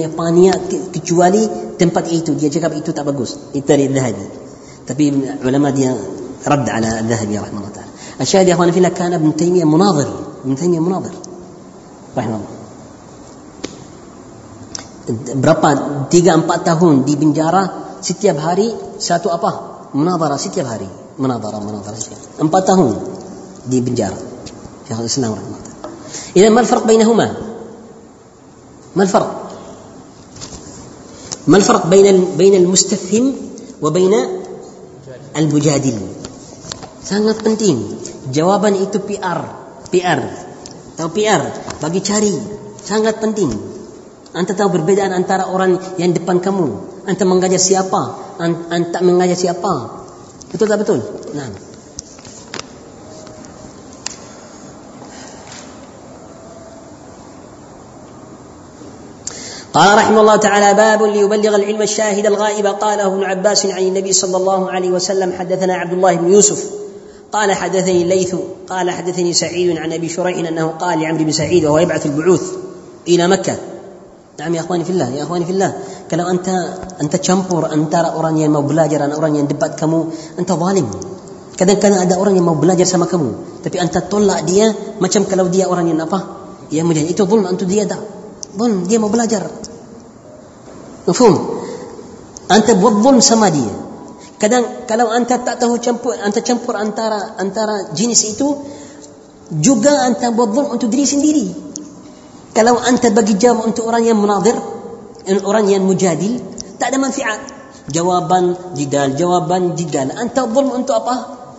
[0.93, 1.43] kecuali
[1.81, 4.27] tempat itu dia cakap itu tak bagus itu dari الذهبي.
[4.85, 5.05] tapi
[5.41, 5.97] ulama dia
[6.45, 7.93] رد على الذهبي رحمه الله تعالى.
[8.21, 10.09] الشاهد يا أخوان في الله كان ابن تيمية مناظر.
[10.45, 11.13] ابن تيمية مناظر.
[12.15, 12.54] rahimahullah
[15.42, 15.70] berapa
[16.14, 18.70] tiga empat tahun di penjara setiap hari
[19.02, 19.52] satu apa
[19.98, 22.94] munadara setiap hari munadara munadara setiap empat tahun
[23.66, 24.18] di penjara
[24.86, 25.70] Syekh Islam rahimahullah
[26.36, 27.28] إذا ما الفرق بينهما؟
[28.96, 29.30] ما الفرق؟
[31.48, 33.26] ما الفرق بين بين المستفهم
[33.82, 34.14] وبين
[35.38, 35.98] المجادل؟
[37.00, 37.98] sangat penting
[38.30, 39.40] jawaban itu PR
[39.90, 40.22] PR
[40.94, 41.42] tahu PR
[41.82, 42.34] bagi cari
[42.86, 43.50] sangat penting
[44.35, 46.67] Anda tahu perbedaan antara orang yang depan kamu?
[47.07, 48.35] Anda mengajar siapa?
[48.43, 50.03] Anda mengajar siapa?
[50.51, 50.99] Betul tak betul?
[51.39, 51.51] Nah.
[59.75, 64.37] قال رحمه الله تعالى باب ليبلغ العلم الشاهد الغائب قاله ابن عباس عن النبي صلى
[64.37, 66.63] الله عليه وسلم حدثنا عبد الله بن يوسف
[67.35, 68.35] قال حدثني الليث
[68.71, 72.45] قال حدثني سعيد عن ابي شريح انه قال لعمرو بن سعيد وهو يبعث البعوث
[73.09, 73.74] إلى مكه
[74.35, 75.71] Nah, ya akhwani fillah, ya akhwani fillah.
[76.11, 76.55] Kalau anta
[76.99, 80.91] anta campur antara orang yang mau belajar orang yang debat kamu, anta zalim.
[81.55, 85.71] Kadang-kadang ada orang yang mau belajar sama kamu, tapi anta tolak dia macam kalau dia
[85.71, 86.19] orang yang apa?
[86.75, 88.03] Yang mujahid itu zulm antu dia dah.
[88.59, 89.47] Zulm, dia mau belajar.
[91.07, 91.35] Mafhum?
[92.51, 93.71] Anta buat zulm sama dia.
[94.43, 98.51] Kadang kalau anta tak tahu campur, anta campur antara antara jenis itu
[99.55, 101.47] juga anta buat zulm untuk diri sendiri.
[102.55, 104.55] Kalau anta bagi jawab untuk orang yang menazir,
[105.43, 106.39] orang yang mujadil,
[106.79, 107.41] tak ada manfaat.
[107.91, 110.15] Jawaban jidal, jawaban jidal.
[110.15, 111.15] Anta zulm untuk apa?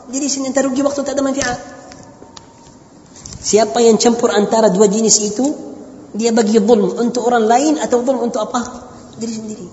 [0.07, 1.59] Jadi sini anta rugi waktu tak ada manfaat.
[3.43, 5.45] Siapa yang campur antara dua jenis itu,
[6.15, 8.63] dia bagi zulm untuk orang lain atau zulm untuk apa?
[9.19, 9.65] Diri sendiri.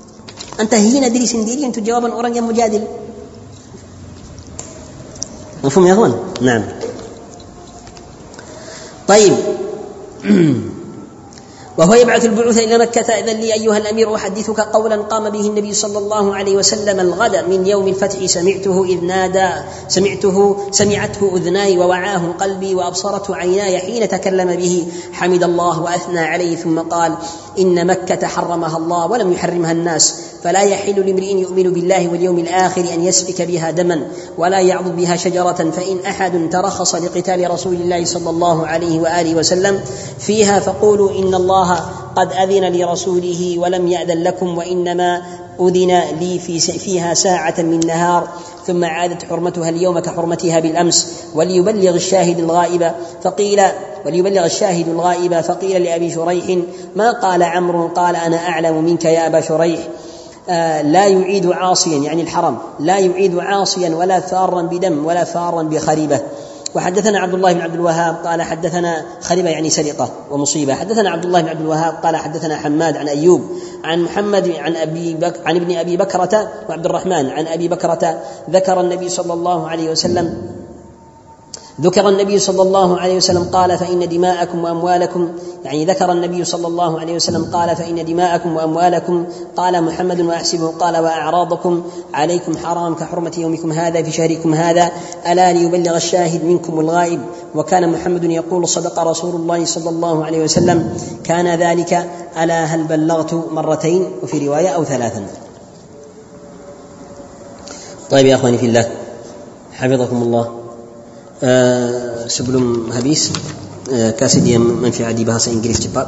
[0.59, 2.83] Anta hina diri sendiri untuk jawaban orang yang mujadil.
[5.63, 6.13] Mufhum ya kawan?
[6.43, 6.63] Naam.
[9.07, 9.35] Baik.
[11.83, 13.13] وهو يبعث البعوث إلى مكة.
[13.13, 17.67] إذن لي أيها الأمير أحدثك قولا قام به النبي صلى الله عليه وسلم الغد من
[17.67, 18.27] يوم الفتح.
[18.27, 19.49] سمعته إذ نادى
[19.89, 24.87] سمعته سمعته أذناي ووعاه قلبي وأبصرته عيناي حين تكلم به.
[25.13, 27.15] حمد الله وأثنى عليه ثم قال
[27.59, 33.05] إن مكة حرمها الله ولم يحرمها الناس فلا يحل لامرئ يؤمن بالله واليوم الآخر أن
[33.05, 38.67] يسفك بها دما ولا يعضد بها شجرة فإن أحد ترخص لقتال رسول الله صلى الله
[38.67, 39.81] عليه وآله وسلم
[40.19, 41.81] فيها فقولوا إن الله
[42.17, 45.23] قد أذن لرسوله ولم يأذن لكم وإنما
[45.61, 48.29] أذن لي في فيها ساعة من نهار
[48.67, 52.93] ثم عادت حرمتها اليوم كحرمتها بالأمس وليبلغ الشاهد الغائب
[53.23, 53.63] فقيل
[54.07, 56.59] وليبلغ الشاهد الغائب فقيل لأبي شريح
[56.97, 59.81] ما قال عمرو؟ قال أنا أعلم منك يا أبا شريح.
[60.49, 66.21] آه، لا يعيد عاصيا يعني الحرم لا يعيد عاصيا ولا ثارا بدم ولا فارا بخريبة.
[66.75, 70.75] وحدثنا عبد الله بن عبد الوهاب قال حدثنا خريبة يعني سرقة ومصيبة.
[70.75, 73.43] حدثنا عبد الله بن عبد الوهاب قال حدثنا حماد عن أيوب
[73.85, 78.81] عن محمد عن أبي بك عن ابن أبي بكرة وعبد الرحمن عن أبي بكرة ذكر
[78.81, 80.62] النبي صلى الله عليه وسلم
[81.81, 85.29] ذكر النبي صلى الله عليه وسلم قال فإن دماءكم وأموالكم
[85.65, 90.97] يعني ذكر النبي صلى الله عليه وسلم قال فإن دماءكم وأموالكم قال محمد وأحسبه قال
[90.97, 91.83] وأعراضكم
[92.15, 94.91] عليكم حرام كحرمة يومكم هذا في شهركم هذا
[95.27, 97.21] ألا ليبلغ الشاهد منكم الغائب؟
[97.55, 102.11] وكان محمد يقول صدق رسول الله صلى الله عليه وسلم كان ذلك
[102.43, 105.27] ألا هل بلغت مرتين؟ وفي رواية أو ثلاثا.
[108.11, 108.91] طيب يا أخواني في الله
[109.73, 110.62] حفظكم الله.
[111.43, 113.35] Uh, sebelum habis
[113.91, 116.07] uh, kasih dia manfaat di bahasa Inggeris cepat.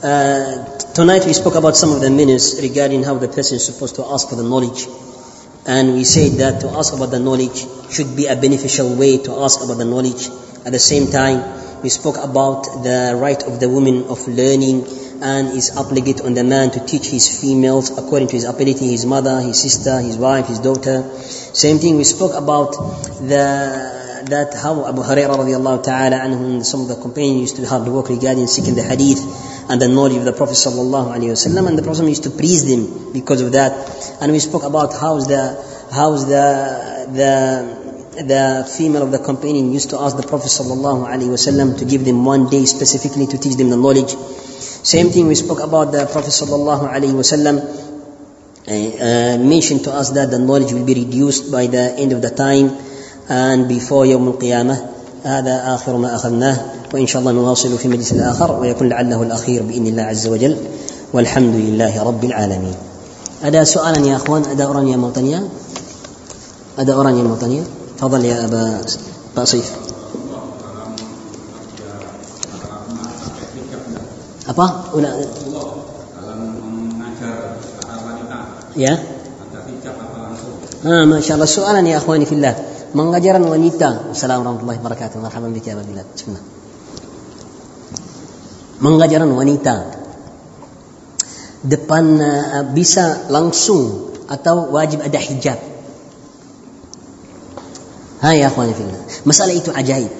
[0.00, 0.64] Uh,
[0.96, 4.02] tonight we spoke about some of the minutes regarding how the person is supposed to
[4.08, 4.88] ask for the knowledge.
[5.68, 9.44] And we said that to ask about the knowledge should be a beneficial way to
[9.44, 10.32] ask about the knowledge.
[10.64, 11.44] At the same time,
[11.84, 14.88] we spoke about the right of the woman of learning
[15.20, 19.04] and is obligated on the man to teach his females according to his ability, his
[19.04, 21.04] mother, his sister, his wife, his daughter.
[21.52, 22.72] Same thing, we spoke about
[23.20, 23.95] the
[24.26, 27.92] that how Abu Hurairah radiallahu ta'ala anhu some of the companions used to have the
[27.92, 29.20] work regarding seeking the hadith
[29.70, 32.66] and the knowledge of the Prophet sallallahu alaihi wasallam and the Prophet used to praise
[32.66, 33.72] them because of that.
[34.20, 35.42] And we spoke about how's the
[35.92, 37.86] how's the the
[38.22, 42.04] the female of the companion used to ask the Prophet sallallahu alaihi wasallam to give
[42.04, 44.10] them one day specifically to teach them the knowledge.
[44.94, 50.10] Same thing we spoke about the Prophet sallallahu alaihi wasallam uh, uh, mentioned to us
[50.10, 52.85] that the knowledge will be reduced by the end of the time
[53.28, 54.76] and before يوم القيامة.
[55.26, 56.56] هذا آخر ما أخذناه
[56.94, 60.56] وإن شاء الله نواصل في مجلس آخر ويكون لعله الأخير بإذن الله عز وجل.
[61.12, 62.74] والحمد لله رب العالمين.
[63.44, 65.48] أدا سؤالا يا أخوان أدا أورانيا موطنيا
[66.78, 67.64] أدا أورانيا موطنيا
[67.98, 68.80] تفضل يا أبا
[69.36, 69.70] بصيف
[74.46, 75.10] apa ulah
[78.78, 78.94] ya
[80.86, 82.54] ah masya Allah soalan ya akhwani fillah
[82.96, 84.16] mengajaran wanita.
[84.16, 85.16] Assalamualaikum warahmatullahi wabarakatuh.
[85.20, 86.08] Marhaban bika ya Bilal.
[86.08, 86.44] Bismillah.
[88.80, 89.74] Mengajaran wanita
[91.60, 95.60] depan uh, bisa langsung atau wajib ada hijab.
[98.24, 99.00] Hai ya akhwani fillah.
[99.28, 100.12] Masalah itu ajaib.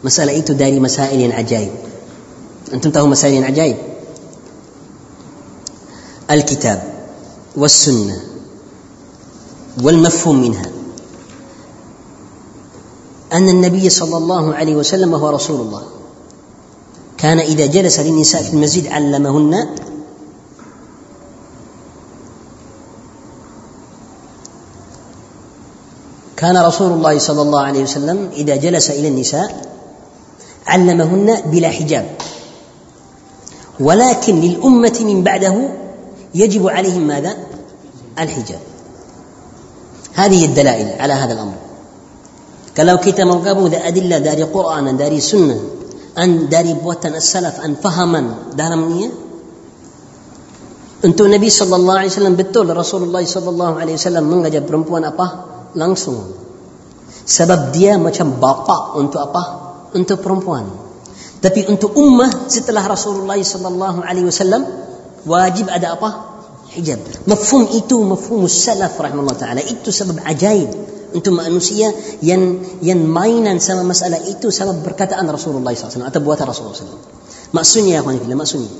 [0.00, 1.72] Masalah itu dari masalah yang ajaib.
[2.72, 3.76] Antum tahu masalah yang ajaib?
[6.24, 6.80] Alkitab,
[7.52, 8.20] dan sunnah
[9.84, 10.73] wal mafhum minha
[13.34, 15.82] أن النبي صلى الله عليه وسلم هو رسول الله.
[17.18, 19.66] كان إذا جلس للنساء في المسجد علمهن.
[26.36, 29.74] كان رسول الله صلى الله عليه وسلم إذا جلس إلى النساء
[30.66, 32.16] علمهن بلا حجاب.
[33.80, 35.68] ولكن للأمة من بعده
[36.34, 37.36] يجب عليهم ماذا؟
[38.18, 38.60] الحجاب.
[40.14, 41.63] هذه الدلائل على هذا الأمر.
[42.74, 45.60] Kalau kita menggabung dari adillah dari Quran dan dari sunnah
[46.14, 49.10] an dari buatan as-salaf an fahaman dalamnya
[51.02, 55.26] untuk Nabi sallallahu alaihi wasallam betul Rasulullah sallallahu alaihi wasallam mengajar perempuan apa
[55.74, 56.34] langsung
[57.24, 59.42] sebab dia macam bapa untuk apa
[59.94, 60.66] Untuk perempuan.
[61.38, 64.66] Tapi untuk ummah setelah Rasulullah sallallahu alaihi wasallam
[65.22, 66.33] wajib ada apa?
[66.74, 67.30] Hijab.
[67.30, 69.62] Mafhum itu mafhum salaf rahimahullah taala.
[69.62, 70.70] Itu sebab ajaib
[71.14, 76.74] untuk manusia yang yang mainan sama masalah itu sama perkataan Rasulullah SAW atau buatan Rasulullah
[76.74, 77.02] SAW.
[77.54, 78.72] Maksudnya ya kawan maksudnya.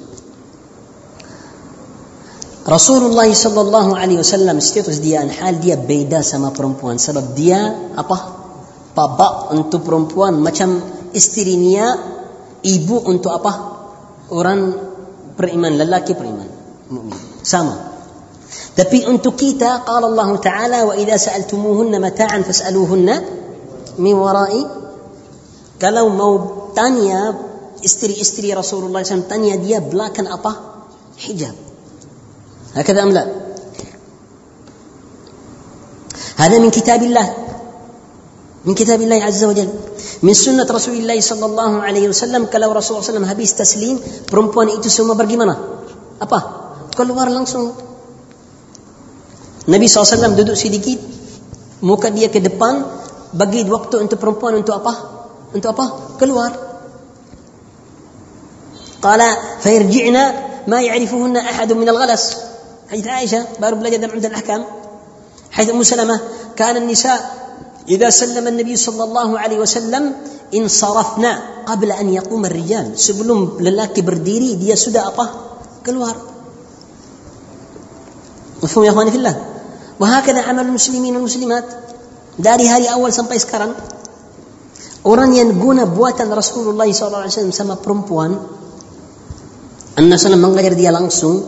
[2.64, 8.42] Rasulullah sallallahu alaihi wasallam status dia hal dia beda sama perempuan sebab dia apa?
[8.94, 10.82] Bapa untuk perempuan macam
[11.14, 11.94] istrinya
[12.66, 13.52] ibu untuk apa?
[14.34, 14.74] Orang
[15.38, 16.53] beriman lelaki beriman
[16.89, 17.75] mukmin sama.
[18.73, 23.15] Tapi untuk kita qala Allah Taala wa idza sa'altumuhunna mata'an fas'aluhunna
[23.99, 24.63] min wara'i
[25.79, 26.33] kalau mau
[26.75, 27.35] tanya
[27.79, 30.83] istri-istri Rasulullah SAW tanya dia belakang apa?
[31.19, 31.69] Hijab.
[32.75, 33.25] هكذا أم لا
[36.37, 37.27] هذا من كتاب الله
[38.65, 39.69] من كتاب الله عز وجل
[40.21, 43.97] من سنة رسول الله صلى الله عليه وسلم kalau Rasulullah SAW habis taslim
[44.29, 45.57] perempuan itu semua pergi mana
[46.21, 46.62] apa
[46.93, 47.75] keluar langsung
[49.69, 50.97] Nabi SAW duduk sedikit
[51.85, 52.83] muka dia ke depan
[53.35, 54.93] bagi waktu untuk perempuan untuk apa
[55.53, 55.85] untuk apa
[56.17, 56.69] keluar
[58.99, 59.21] قال
[59.63, 60.23] فيرجعنا
[60.67, 62.23] ما يعرفهن أحد من الغلس
[62.91, 64.61] حديث عائشة بارو بلا جدم عند الأحكام
[65.51, 66.19] حيث أم سلمة
[66.55, 67.19] كان النساء
[67.89, 70.03] إذا سلم النبي صلى الله عليه وسلم
[70.55, 71.31] انصرفنا
[71.65, 75.25] قبل أن يقوم الرجال sebelum lelaki berdiri dia sudah apa
[75.87, 76.19] keluar
[78.64, 79.36] Mufhum ya ikhwani fillah.
[80.00, 81.68] Wa hakadha amal muslimin wal muslimat.
[82.40, 83.76] Dari hari awal sampai sekarang
[85.04, 88.34] orang yang guna buatan Rasulullah SAW sama perempuan
[89.94, 91.44] Anda SAW mengajar dia langsung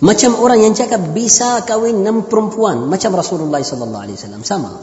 [0.00, 4.80] macam orang yang cakap bisa kawin enam perempuan macam Rasulullah SAW sama.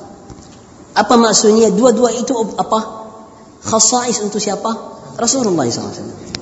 [0.93, 1.73] Apa maksudnya?
[1.73, 2.79] Dua-dua itu apa?
[3.65, 4.69] Khasais untuk siapa?
[5.17, 6.36] Rasulullah SAW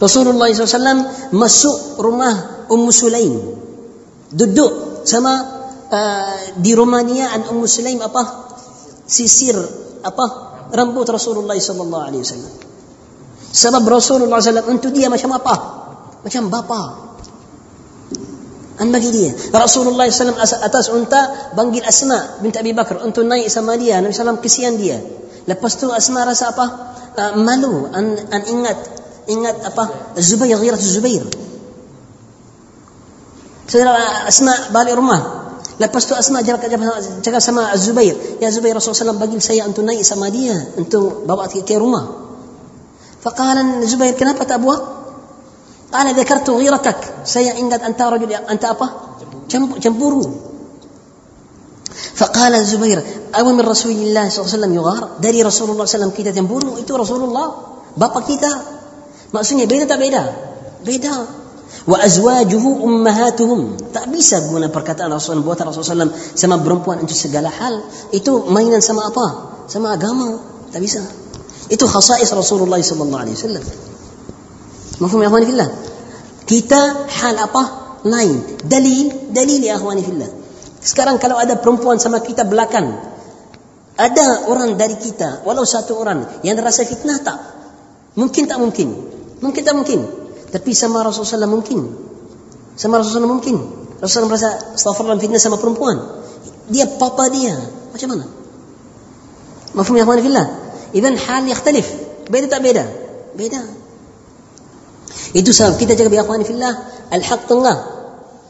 [0.00, 3.34] Rasulullah SAW masuk rumah Ummu Sulaim.
[4.32, 5.32] Duduk sama
[5.92, 8.48] uh, di rumah dia an Ummu Sulaim apa?
[9.04, 9.60] Sisir
[10.00, 10.26] apa?
[10.72, 12.52] Rambut Rasulullah wasallam.
[13.50, 15.54] Sebab Rasulullah SAW untuk dia macam apa?
[16.22, 16.82] Macam bapa.
[18.80, 19.34] An bagi dia.
[19.52, 24.00] Rasulullah SAW atas unta panggil Asma binti Abi Bakar untuk naik sama dia.
[24.00, 24.96] Nabi SAW kesian dia.
[25.44, 26.66] Lepas tu Asma rasa apa?
[27.18, 27.90] Uh, malu.
[27.90, 28.78] An, an ingat
[29.26, 30.14] ingat apa?
[30.16, 31.24] Zubair, ghirat Zubair.
[33.66, 35.52] Saudara Asma balik rumah.
[35.80, 36.70] Lepas tu Asma cakap,
[37.20, 38.16] cakap sama Zubair.
[38.40, 40.56] Ya Zubair Rasulullah SAW panggil saya untuk naik sama dia.
[40.76, 42.08] Untuk bawa ke, ke rumah.
[43.20, 45.00] Faqalan Zubair kenapa tak buat?
[45.90, 48.86] أنا ذكرت غيرتك saya ingat أنت رجل أنت apa
[49.50, 50.26] cemburu
[51.90, 52.98] فقال الزبير
[53.34, 56.94] أو من رسول الله صلى الله عليه وسلم يغار dari Rasulullah SAW kita cemburu itu
[56.94, 57.46] Rasulullah
[57.98, 58.69] bapa kita
[59.30, 60.22] Maksudnya beda tak beda?
[60.82, 61.14] Beda.
[61.86, 63.90] Wa azwajuhu ummahatuhum.
[63.94, 67.82] Tak bisa guna perkataan Rasulullah buat Rasulullah SAW sama perempuan untuk segala hal.
[68.10, 69.26] Itu mainan sama apa?
[69.70, 70.38] Sama agama.
[70.74, 71.02] Tak bisa.
[71.70, 73.64] Itu khasais Rasulullah sallallahu alaihi wasallam.
[75.00, 75.70] Mafhum ya akhwani fillah?
[76.44, 77.62] Kita hal apa?
[78.04, 78.58] Lain.
[78.66, 80.30] Dalil, dalil ya akhwani fillah.
[80.82, 82.98] Sekarang kalau ada perempuan sama kita belakang,
[84.00, 87.38] ada orang dari kita, walau satu orang yang rasa fitnah tak?
[88.16, 90.00] Mungkin tak mungkin mungkin tak mungkin.
[90.50, 91.80] Tapi sama Rasulullah SAW mungkin.
[92.74, 93.56] Sama Rasulullah SAW mungkin.
[94.00, 96.00] Rasulullah merasa astagfirullah fitnah sama perempuan.
[96.72, 97.52] Dia papa dia.
[97.92, 98.26] Macam mana?
[99.76, 100.46] Mafhum ya akhwani fillah.
[100.96, 101.86] Idan hal yakhtalif.
[102.32, 102.84] Beda tak beda?
[103.36, 103.60] Beda.
[105.36, 106.74] Itu sebab kita jaga ya akhwani fillah
[107.14, 107.78] al-haq tengah.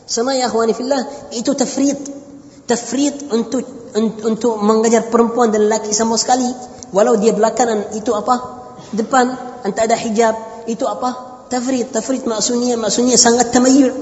[0.06, 1.02] Sama ya akhwani fillah
[1.36, 1.98] itu tafrid.
[2.64, 3.66] Tafrid untuk
[4.24, 6.46] untuk mengajar perempuan dan lelaki sama sekali.
[6.94, 8.62] Walau dia belakangan itu apa?
[8.94, 9.26] Depan
[9.66, 10.34] anta ada hijab
[10.66, 11.44] itu apa?
[11.48, 11.92] Tafrid.
[11.94, 13.92] Tafrid maksudnya maksudnya sangat temayur.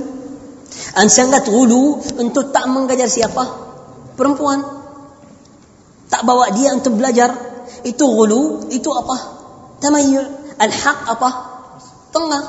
[0.98, 3.44] Dan sangat gulu untuk tak mengajar siapa?
[4.18, 4.60] Perempuan.
[6.10, 7.34] Tak bawa dia untuk belajar.
[7.86, 9.16] Itu gulu, itu apa?
[9.78, 10.26] Temayur.
[10.58, 11.30] Al-haq apa?
[12.10, 12.44] Tengah.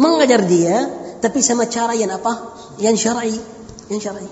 [0.00, 0.88] Mengajar dia,
[1.20, 2.56] tapi sama cara yang apa?
[2.80, 3.36] Yang syar'i.
[3.92, 4.28] Yang syar'i.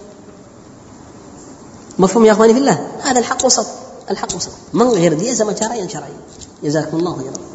[1.99, 2.78] Mafhum ya akhwani fillah?
[3.05, 3.68] ada al-haq wasat.
[4.09, 4.55] Al-haq wasat.
[4.72, 6.14] Mengajar dia sama cara yang syar'i.
[6.64, 7.48] Jazakumullah khairan.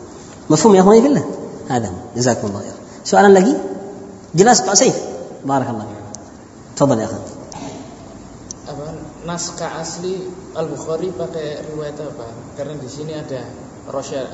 [0.54, 1.26] مفهوم يا أخواني في الله
[1.70, 3.54] هذا جزاكم الله خيرا سؤالا lagi
[4.38, 4.97] jelas Pak Saif
[5.45, 6.04] بارك الله فيك.
[6.78, 7.18] تفضل يا أخي.
[9.24, 10.20] naskah asli
[10.51, 12.28] Al Bukhari pakai riwayat apa?
[12.60, 13.39] Karena di sini ada
[13.88, 14.28] Rosyad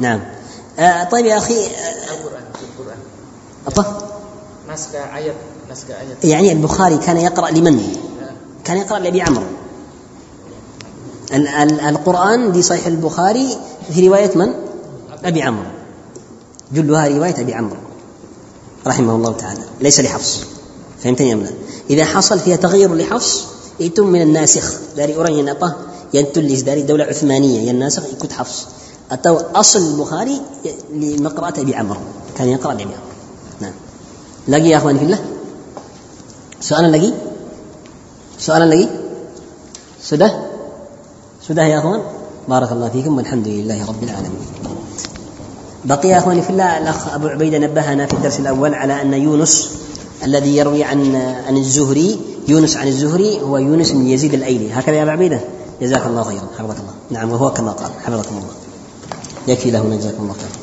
[0.00, 0.20] نعم.
[0.78, 1.66] آه طيب يا أخي
[2.12, 3.00] القرآن القرآن.
[3.66, 3.86] أطه
[4.68, 5.34] نسك آية
[5.70, 6.30] نسك آية.
[6.30, 7.96] يعني البخاري كان يقرأ لمن؟
[8.64, 9.46] كان يقرأ لأبي عمرو.
[11.32, 13.56] القرآن دي صحيح البخاري
[13.94, 14.52] في رواية من؟
[15.24, 15.66] أبي عمرو.
[16.72, 17.76] جلها رواية أبي عمرو.
[18.86, 19.60] رحمه الله تعالى.
[19.80, 20.40] ليس لحفص.
[21.02, 21.50] فهمتني أم لا؟
[21.90, 23.44] إذا حصل فيها تغير لحفص
[23.80, 24.74] يتم من الناسخ.
[24.96, 25.72] داري أوران ينقى
[26.14, 28.66] ينتلس داري دولة عثمانية يناسخ يكون حفص.
[29.10, 30.40] أتو أصل البخاري
[30.94, 32.00] لمقرأة أبي عمرو.
[32.38, 32.96] كان يقرأ بأبي عمرو.
[33.60, 33.72] نعم.
[34.48, 35.24] لقي يا أخواني في الله؟
[36.60, 37.12] سؤالا لقي؟
[38.38, 38.88] سؤالا لقي؟
[40.02, 40.45] سده
[41.48, 42.00] سده يا أخوان؟
[42.48, 44.46] بارك الله فيكم والحمد لله رب العالمين.
[45.84, 49.70] بقي يا اخواني في الله الأخ أبو عبيده نبهنا في الدرس الأول على أن يونس
[50.24, 51.16] الذي يروي عن
[51.46, 54.72] عن الزهري يونس عن الزهري هو يونس بن يزيد الأيلي.
[54.72, 55.40] هكذا يا ابا عبيدة؟
[55.82, 56.94] جزاك الله خيرا حفظك الله.
[57.10, 58.54] نعم وهو كما قال حفظكم الله.
[59.48, 60.55] يكفي له جزاكم الله خيرا.